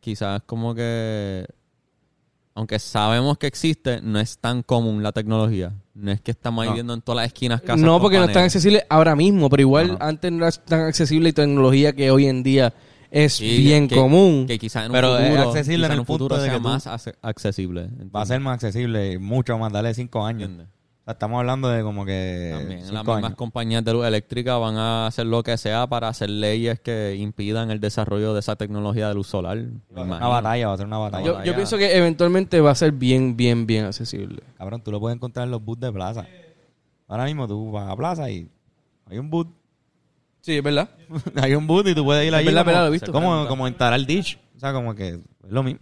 [0.00, 1.46] quizás como que,
[2.54, 5.72] aunque sabemos que existe, no es tan común la tecnología.
[5.94, 6.74] No es que estamos ahí No.
[6.74, 7.80] viendo en todas las esquinas casas.
[7.80, 9.98] No, porque no es tan accesible ahora mismo, pero igual No, no.
[10.04, 12.74] antes no era tan accesible y tecnología que hoy en día
[13.10, 14.46] es Sí, bien que- común.
[14.48, 16.48] Que quizás en un Pero es futuro, accesible quizás en el un futuro punto de
[16.50, 16.86] sea que más
[17.22, 17.88] accesible.
[18.14, 20.48] Va a ser más accesible, mucho más, dale cinco años.
[20.50, 20.75] ¿entiendes?
[21.06, 23.34] Estamos hablando de como que También las mismas años.
[23.36, 27.70] compañías de luz eléctrica van a hacer lo que sea para hacer leyes que impidan
[27.70, 29.56] el desarrollo de esa tecnología de luz solar.
[29.90, 31.44] Una batalla, va a ser una batalla.
[31.44, 34.42] yo, pienso que eventualmente va a ser bien, bien, bien accesible.
[34.58, 36.26] Cabrón, tú lo puedes encontrar en los booths de plaza.
[37.06, 38.48] Ahora mismo tú vas a plaza y
[39.08, 39.48] hay un boot.
[40.40, 40.90] Sí, es verdad.
[41.40, 42.46] hay un boot y tú puedes ir Es ahí.
[42.46, 43.12] verdad, como, verdad, lo he visto.
[43.12, 44.40] Como, como instalar dish.
[44.56, 45.80] O sea, como que es lo mismo.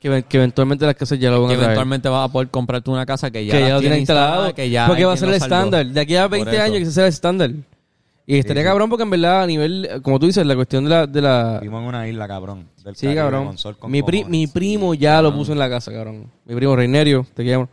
[0.00, 1.70] Que, que eventualmente las casas ya lo van Que a traer.
[1.72, 4.54] eventualmente vas a poder comprarte una casa que ya, que ya lo tiene instalado.
[4.54, 5.86] que ya porque va a ser el estándar.
[5.86, 6.62] De aquí a Por 20 eso.
[6.62, 7.50] años que ese sea el estándar.
[8.26, 8.66] Y estaría sí.
[8.68, 11.06] cabrón porque en verdad a nivel, como tú dices, la cuestión de la...
[11.06, 12.68] De la Vivimos en una isla, cabrón.
[12.84, 13.56] del sí, Caribe, cabrón.
[13.78, 16.30] con Mi, pri- mi primo ya lo puso en la casa, cabrón.
[16.46, 17.68] Mi primo Reinerio, te quiero.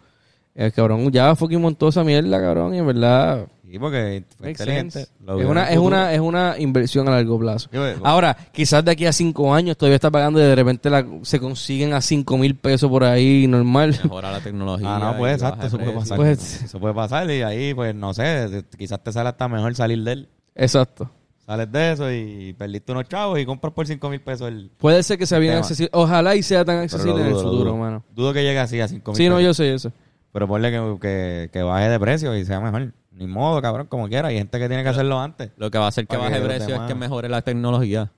[0.55, 2.73] El cabrón ya fucking montó esa mierda, cabrón.
[2.73, 3.45] Y en verdad...
[3.70, 5.07] Sí, porque fue inteligente.
[5.26, 7.68] Lo Es una, es, una, es una inversión a largo plazo.
[7.70, 7.78] Sí.
[8.01, 11.38] Ahora, quizás de aquí a cinco años todavía está pagando y de repente la, se
[11.39, 13.89] consiguen a cinco mil pesos por ahí normal.
[14.03, 14.95] Mejora la tecnología.
[14.95, 16.18] Ah, no, pues exacto, eso puede pasar.
[16.18, 20.01] Pues- eso puede pasar y ahí, pues no sé, quizás te sale hasta mejor salir
[20.03, 20.30] de él.
[20.55, 21.11] Exacto.
[21.45, 24.70] Sales de eso y perdiste unos chavos y compras por 5 mil pesos el...
[24.78, 25.59] Puede ser que sea bien Tema.
[25.61, 25.89] accesible.
[25.93, 27.78] Ojalá y sea tan accesible en el futuro, dudo.
[27.78, 28.03] mano.
[28.13, 29.45] Dudo que llegue así a 5 mil Sí, no, pesos.
[29.45, 29.91] yo sé eso.
[30.34, 32.91] Pero ponle que, que, que baje de precio y sea mejor.
[33.18, 34.28] Ni modo, cabrón, como quiera.
[34.30, 35.51] Hay gente que tiene que hacerlo antes.
[35.57, 38.11] Lo que va a hacer que baje el precio es que mejore la tecnología.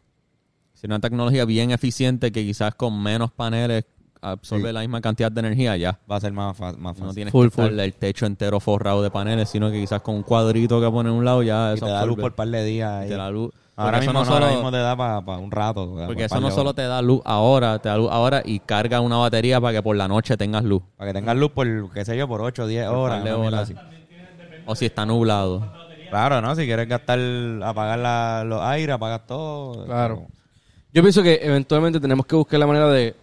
[0.74, 3.86] Si una tecnología bien eficiente que quizás con menos paneles
[4.22, 4.74] absorbe Sí.
[4.74, 5.97] la misma cantidad de energía, ya.
[6.10, 7.16] Va a ser más, más No fácil.
[7.16, 7.80] tienes Full, que estar full.
[7.80, 11.16] el techo entero forrado de paneles, sino que quizás con un cuadrito que pone en
[11.16, 12.22] un lado ya y eso te da luz absorbe.
[12.22, 13.06] por par de días.
[13.06, 13.52] Y te da luz.
[13.78, 15.95] Ahora mismo, no no, ahora solo- mismo te da para un rato.
[16.06, 19.16] Porque eso no solo te da luz ahora, te da luz ahora y carga una
[19.16, 20.82] batería para que por la noche tengas luz.
[20.97, 23.72] Para que tengas luz por, qué sé yo, por 8 o 10 Por horas.
[24.72, 25.72] O si está nublado.
[26.11, 26.55] Claro, ¿no?
[26.55, 27.20] Si quieres gastar,
[27.63, 29.86] apagar la- los aires, apagas todo.
[29.86, 30.28] Claro.
[30.93, 33.15] Yo pienso que eventualmente tenemos que buscar la manera de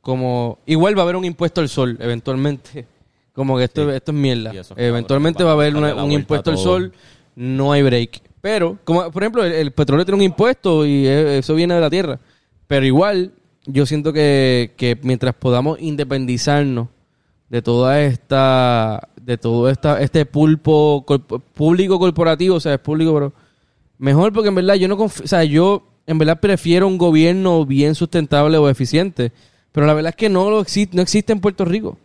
[0.00, 2.86] como igual va a haber un impuesto al sol eventualmente
[3.32, 6.58] como que esto, esto es mierda eso, eventualmente va a haber una- un impuesto al
[6.58, 6.92] sol
[7.36, 11.38] no hay break pero como por ejemplo el, el petróleo tiene un impuesto y eh,
[11.38, 12.18] eso viene de la tierra
[12.66, 13.30] pero igual
[13.64, 16.88] yo siento que, que mientras podamos independizarnos
[17.48, 23.14] de toda esta de todo esta este pulpo corp- público corporativo o sea es público
[23.14, 23.32] pero
[23.98, 27.64] Mejor porque en verdad yo no confío, o sea, yo en verdad prefiero un gobierno
[27.64, 29.30] bien sustentable o eficiente,
[29.70, 31.96] pero la verdad es que no lo existe, no existe en Puerto Rico.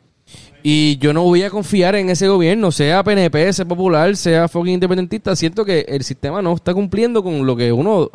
[0.61, 4.73] Y yo no voy a confiar en ese gobierno, sea PNP, sea popular, sea fucking
[4.75, 5.35] independentista.
[5.35, 8.11] Siento que el sistema no está cumpliendo con lo que uno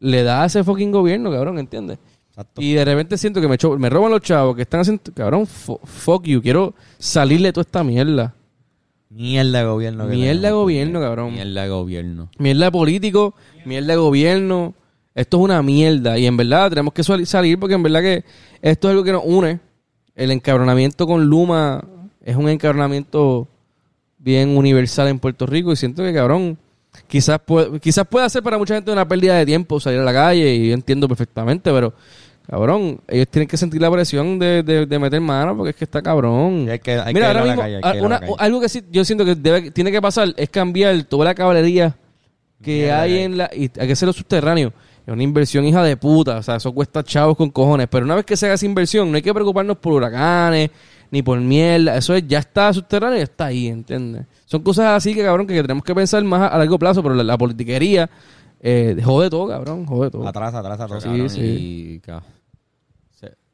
[0.00, 1.98] le da a ese fucking gobierno, cabrón, ¿entiendes?
[2.30, 2.60] Exacto.
[2.60, 5.78] Y de repente siento que me, me roban los chavos que están haciendo, cabrón, fu-
[5.84, 8.34] fuck you, quiero salirle toda esta mierda.
[9.10, 10.08] Mierda de gobierno.
[10.08, 10.60] que Mierda de tenemos.
[10.62, 11.32] gobierno, cabrón.
[11.34, 12.28] Mierda de gobierno.
[12.38, 13.34] Mierda de político,
[13.64, 14.74] mierda de gobierno.
[15.14, 16.16] Esto es una mierda.
[16.18, 18.24] Y en verdad tenemos que sali- salir porque en verdad que
[18.62, 19.58] esto es algo que nos une.
[20.14, 21.82] El encabronamiento con Luma
[22.24, 23.48] es un encabronamiento
[24.18, 25.72] bien universal en Puerto Rico.
[25.72, 26.56] Y siento que, cabrón,
[27.08, 30.12] quizás puede, quizás pueda ser para mucha gente una pérdida de tiempo salir a la
[30.12, 30.54] calle.
[30.54, 31.92] Y yo entiendo perfectamente, pero,
[32.50, 35.84] cabrón, ellos tienen que sentir la presión de, de- de meter mano porque es que
[35.84, 36.64] está cabrón.
[36.66, 38.20] Y hay que- hay Mira, que ahora mismo, calle, hay que ir a la una-
[38.20, 38.32] calle.
[38.38, 41.96] algo que sí, yo siento que debe, tiene que pasar es cambiar toda la caballería
[42.62, 43.48] que hay en la...
[43.54, 44.72] Y hay que hacerlo subterráneo.
[45.06, 46.36] Es una inversión hija de puta.
[46.36, 47.88] O sea, eso cuesta chavos con cojones.
[47.90, 50.70] Pero una vez que se haga esa inversión, no hay que preocuparnos por huracanes
[51.10, 51.96] ni por mierda.
[51.96, 54.26] Eso es, ya está subterráneo y está ahí, ¿entiendes?
[54.44, 57.02] Son cosas así que, cabrón, que, que tenemos que pensar más a, a largo plazo.
[57.02, 58.10] Pero la, la politiquería
[58.60, 59.86] eh, jode todo, cabrón.
[59.86, 60.28] Jode todo.
[60.28, 61.02] Atrás, atrás, atrás.
[61.02, 61.40] Sí, Cabrón, sí.
[61.40, 62.00] y,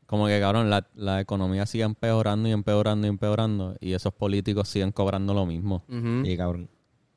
[0.06, 3.76] como que, cabrón, la, la economía sigue empeorando y empeorando y empeorando.
[3.80, 5.82] Y esos políticos siguen cobrando lo mismo.
[5.88, 6.24] Ujú.
[6.24, 6.68] Sí, cabrón.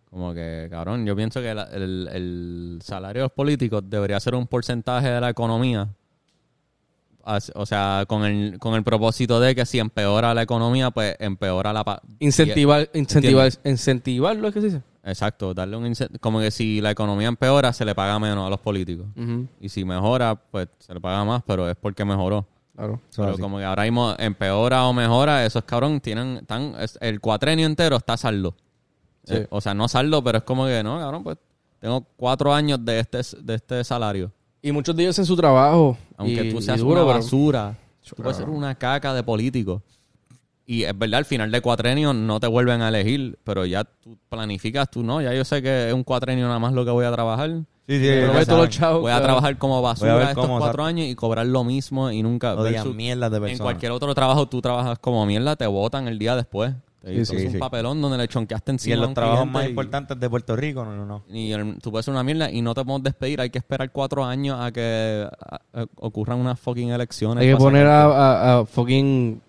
[0.09, 4.33] Como que, cabrón, yo pienso que la- el, el salario de los políticos debería ser
[4.33, 5.87] un porcentaje de la economía.
[7.53, 11.71] O sea, con el, con el propósito de que si empeora la economía, pues empeora
[11.71, 12.01] la...
[12.17, 14.81] Incentivar, incentivar, incentivarlo, es que se dice.
[15.03, 18.59] Exacto, darle un Como que si la economía empeora, se le paga menos a los
[18.59, 19.05] políticos.
[19.61, 22.47] Y si mejora, pues se le paga más, pero es porque mejoró.
[22.79, 23.01] Claro.
[23.11, 27.19] Eso Pero como que ahora mismo empeora o mejora, esos cabrón tienen tan es- el
[27.19, 28.55] cuatrenio entero está saldo.
[29.25, 29.35] Sí.
[29.35, 31.37] Eh, o sea, no saldo, pero es como que no, cabrón, pues
[31.79, 34.31] tengo cuatro años de este de este salario.
[34.61, 35.97] Y muchos de ellos en su trabajo.
[36.17, 37.75] Aunque y- tú seas duro, una pero- basura,
[38.07, 39.81] tú puedes ser una caca de político.
[40.65, 44.17] Y es verdad, al final de cuatrenio no te vuelven a elegir, pero ya tú
[44.29, 47.05] planificas, tú no, ya yo sé que es un cuatrenio nada más lo que voy
[47.05, 47.49] a trabajar.
[47.89, 48.69] Sí, sí, ya todos los saben.
[48.69, 49.01] chavos.
[49.01, 50.85] Voy a trabajar como Voy a basura ver estos cómo, cuatro exacto.
[50.85, 52.53] años y cobrar lo mismo y nunca...
[52.53, 53.61] No digan versus- mierdas de en personas.
[53.63, 56.73] cualquier otro trabajo tú trabajas como mierda, te votan el día después.
[57.01, 57.57] Te Sí, sí, un sí.
[57.57, 60.19] papelón donde le chonqueaste Y encima en a los un trabajos cliente más y- importantes
[60.19, 61.23] de Puerto Rico, no, no, no.
[61.29, 63.41] Y el- tú puedes ser una mierda y no te podemos despedir.
[63.41, 67.41] Hay que esperar cuatro años a que a- a- ocurran unas fucking elecciones.
[67.41, 69.41] Hay que poner a, a, a fucking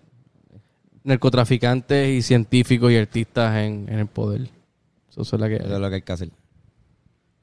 [1.03, 4.49] narcotraficantes y científicos y artistas en, en el poder.
[5.09, 5.55] Eso es la que...
[5.57, 6.29] Eso es lo que hay que hacer.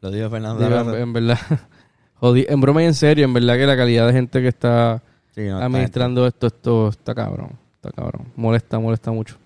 [0.00, 1.38] Lo dijo Fernando Digo, en, en verdad,
[2.20, 5.02] jodi- en broma y en serio, en verdad que la calidad de gente que está
[5.34, 7.58] Sí, no, está administrando esto, esto está cabrón.
[7.74, 8.32] Está cabrón.
[8.34, 9.36] Molesta, molesta mucho.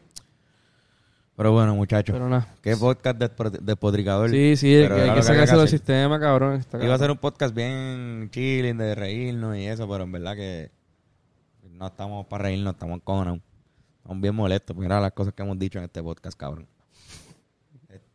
[1.37, 2.13] Pero bueno, muchachos.
[2.13, 2.49] Pero nada.
[2.63, 4.29] Qué podcast de, de.
[4.31, 6.55] Sí, sí, Pero hay que sacarse del sistema, cabrón.
[6.55, 10.35] Está Iba a ser un podcast bien chilling, de reírnos y eso, pero en verdad
[10.37, 10.71] que
[11.71, 13.43] no estamos para reírnos, estamos con
[13.99, 14.77] Estamos bien molestos.
[14.77, 16.67] Mira las cosas que hemos dicho en este podcast, cabrón.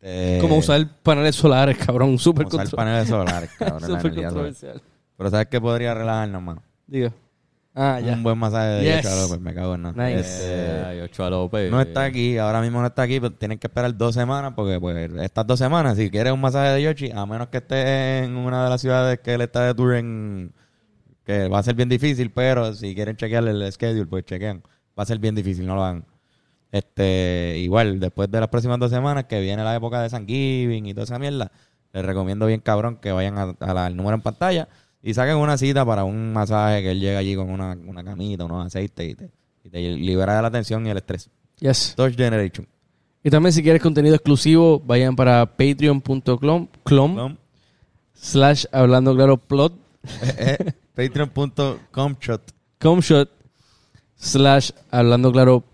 [0.00, 2.18] Este, Como usar paneles solares, cabrón.
[2.18, 3.80] Súper como usar paneles solares, cabrón.
[3.80, 4.02] solar.
[4.02, 4.82] controversial.
[5.16, 6.62] Pero ¿sabes qué podría relajarnos, mano?
[6.86, 7.12] Diga.
[7.74, 8.14] Ah, ya.
[8.14, 9.04] Un buen masaje de Yes.
[9.04, 10.08] Yocho López, me cago en nada.
[10.08, 10.20] Nice.
[10.20, 11.70] Este, ay, Ochoa López.
[11.70, 14.80] no está aquí, ahora mismo no está aquí, pero tienen que esperar dos semanas porque
[14.80, 18.36] pues estas dos semanas, si quieres un masaje de Yoshi, a menos que esté en
[18.36, 20.52] una de las ciudades que él está de tour en,
[21.24, 24.60] que va a ser bien difícil, pero si quieren chequear el schedule, pues chequean.
[24.98, 26.04] Va a ser bien difícil, no lo hagan.
[26.70, 30.92] Este, igual, después de las próximas dos semanas, que viene la época de Thanksgiving y
[30.94, 31.50] toda esa mierda,
[31.92, 34.68] les recomiendo bien cabrón que vayan a- a la- al número en pantalla
[35.02, 38.44] y saquen una cita para un masaje que él llega allí con una, una camita,
[38.44, 39.30] unos aceites y te,
[39.64, 41.30] y te libera de la tensión y el estrés.
[41.60, 41.94] Yes.
[41.96, 42.66] Touch Generation.
[43.24, 47.36] Y también si quieres contenido exclusivo, vayan para patreon.com
[48.14, 49.72] slash hablando claro plot
[50.38, 52.42] eh, eh, Patreon.com shot
[52.78, 53.30] comshot
[54.16, 55.64] slash hablando claro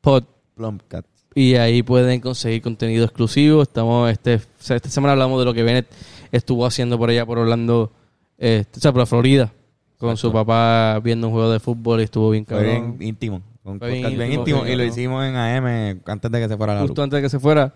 [0.00, 0.24] pod
[0.54, 1.04] Plumpcat.
[1.34, 3.62] y ahí pueden conseguir contenido exclusivo.
[3.62, 5.86] Estamos este esta semana hablamos de lo que Bennett
[6.32, 7.92] estuvo haciendo por allá por Orlando,
[8.38, 9.52] este, o sea, por la Florida
[9.98, 12.98] con su papá viendo un juego de fútbol y estuvo bien Fue cabrón.
[12.98, 13.42] bien íntimo.
[13.64, 14.72] Un Fue bien podcast bien íntimo, íntimo.
[14.72, 16.88] Y lo hicimos en AM antes de que se fuera la luz.
[16.90, 17.72] justo antes de que se fuera.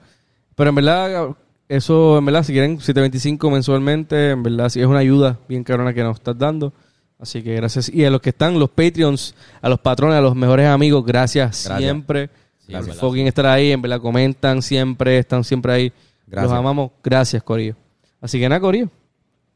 [0.55, 1.29] Pero en verdad,
[1.69, 5.95] eso, en verdad, si quieren 725 mensualmente, en verdad, sí es una ayuda bien cabrona
[5.95, 6.73] que nos estás dando.
[7.19, 7.89] Así que gracias.
[7.89, 11.65] Y a los que están, los Patreons, a los patrones, a los mejores amigos, gracias,
[11.65, 11.79] Gracias.
[11.79, 12.29] siempre.
[12.69, 15.93] Sí, por fucking estar ahí, en verdad, comentan siempre, están siempre ahí.
[16.27, 16.51] Gracias.
[16.51, 16.91] Los amamos.
[17.03, 17.75] Gracias, Corillo.
[18.21, 18.91] Así que nada, Corillo.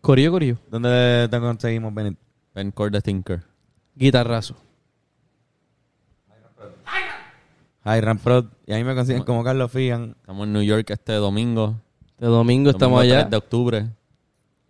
[0.01, 0.57] Corillo, Corillo.
[0.71, 2.19] ¿Dónde te conseguimos, Benito?
[2.55, 3.43] Ben Core the Thinker.
[3.95, 4.57] Guitarrazo.
[7.85, 8.47] Hi, Ramprod.
[8.67, 10.15] Y ahí me consiguen como Carlos Figan.
[10.21, 11.81] Estamos en New York este domingo.
[12.19, 13.23] De domingo estamos Domingo allá.
[13.25, 13.87] 3 de octubre.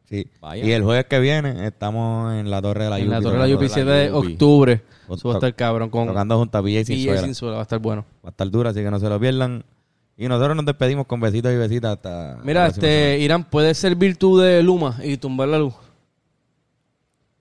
[0.04, 0.26] Sí.
[0.40, 0.64] Vaya.
[0.64, 3.36] Y el jueves que viene estamos en la Torre de la En la Yupi, Torre
[3.36, 4.32] de la Yupi, 7 de Yupi.
[4.32, 4.82] octubre.
[5.14, 7.22] Eso va a estar cabrón con Tocando junto y sin suela.
[7.22, 7.54] sin suela.
[7.54, 8.04] Va a estar bueno.
[8.24, 9.64] Va a estar dura, así que no se lo pierdan.
[10.16, 12.38] Y nosotros nos despedimos con besitos y besitas hasta...
[12.44, 15.74] Mira, este, Irán, ¿puedes servir tú de Luma y tumbar la luz?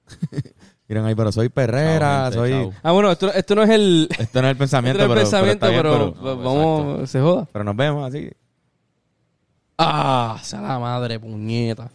[0.88, 2.69] Miren ahí, pero soy perrera, soy...
[2.84, 5.30] Ah, bueno, esto, esto no es el, Esto no es el pensamiento, esto no es
[5.30, 7.47] pero, el pensamiento, pero, bien, pero- vamos, se joda.
[7.51, 8.30] pero nos vemos así.
[9.78, 11.89] Ah, sea la madre, puñeta.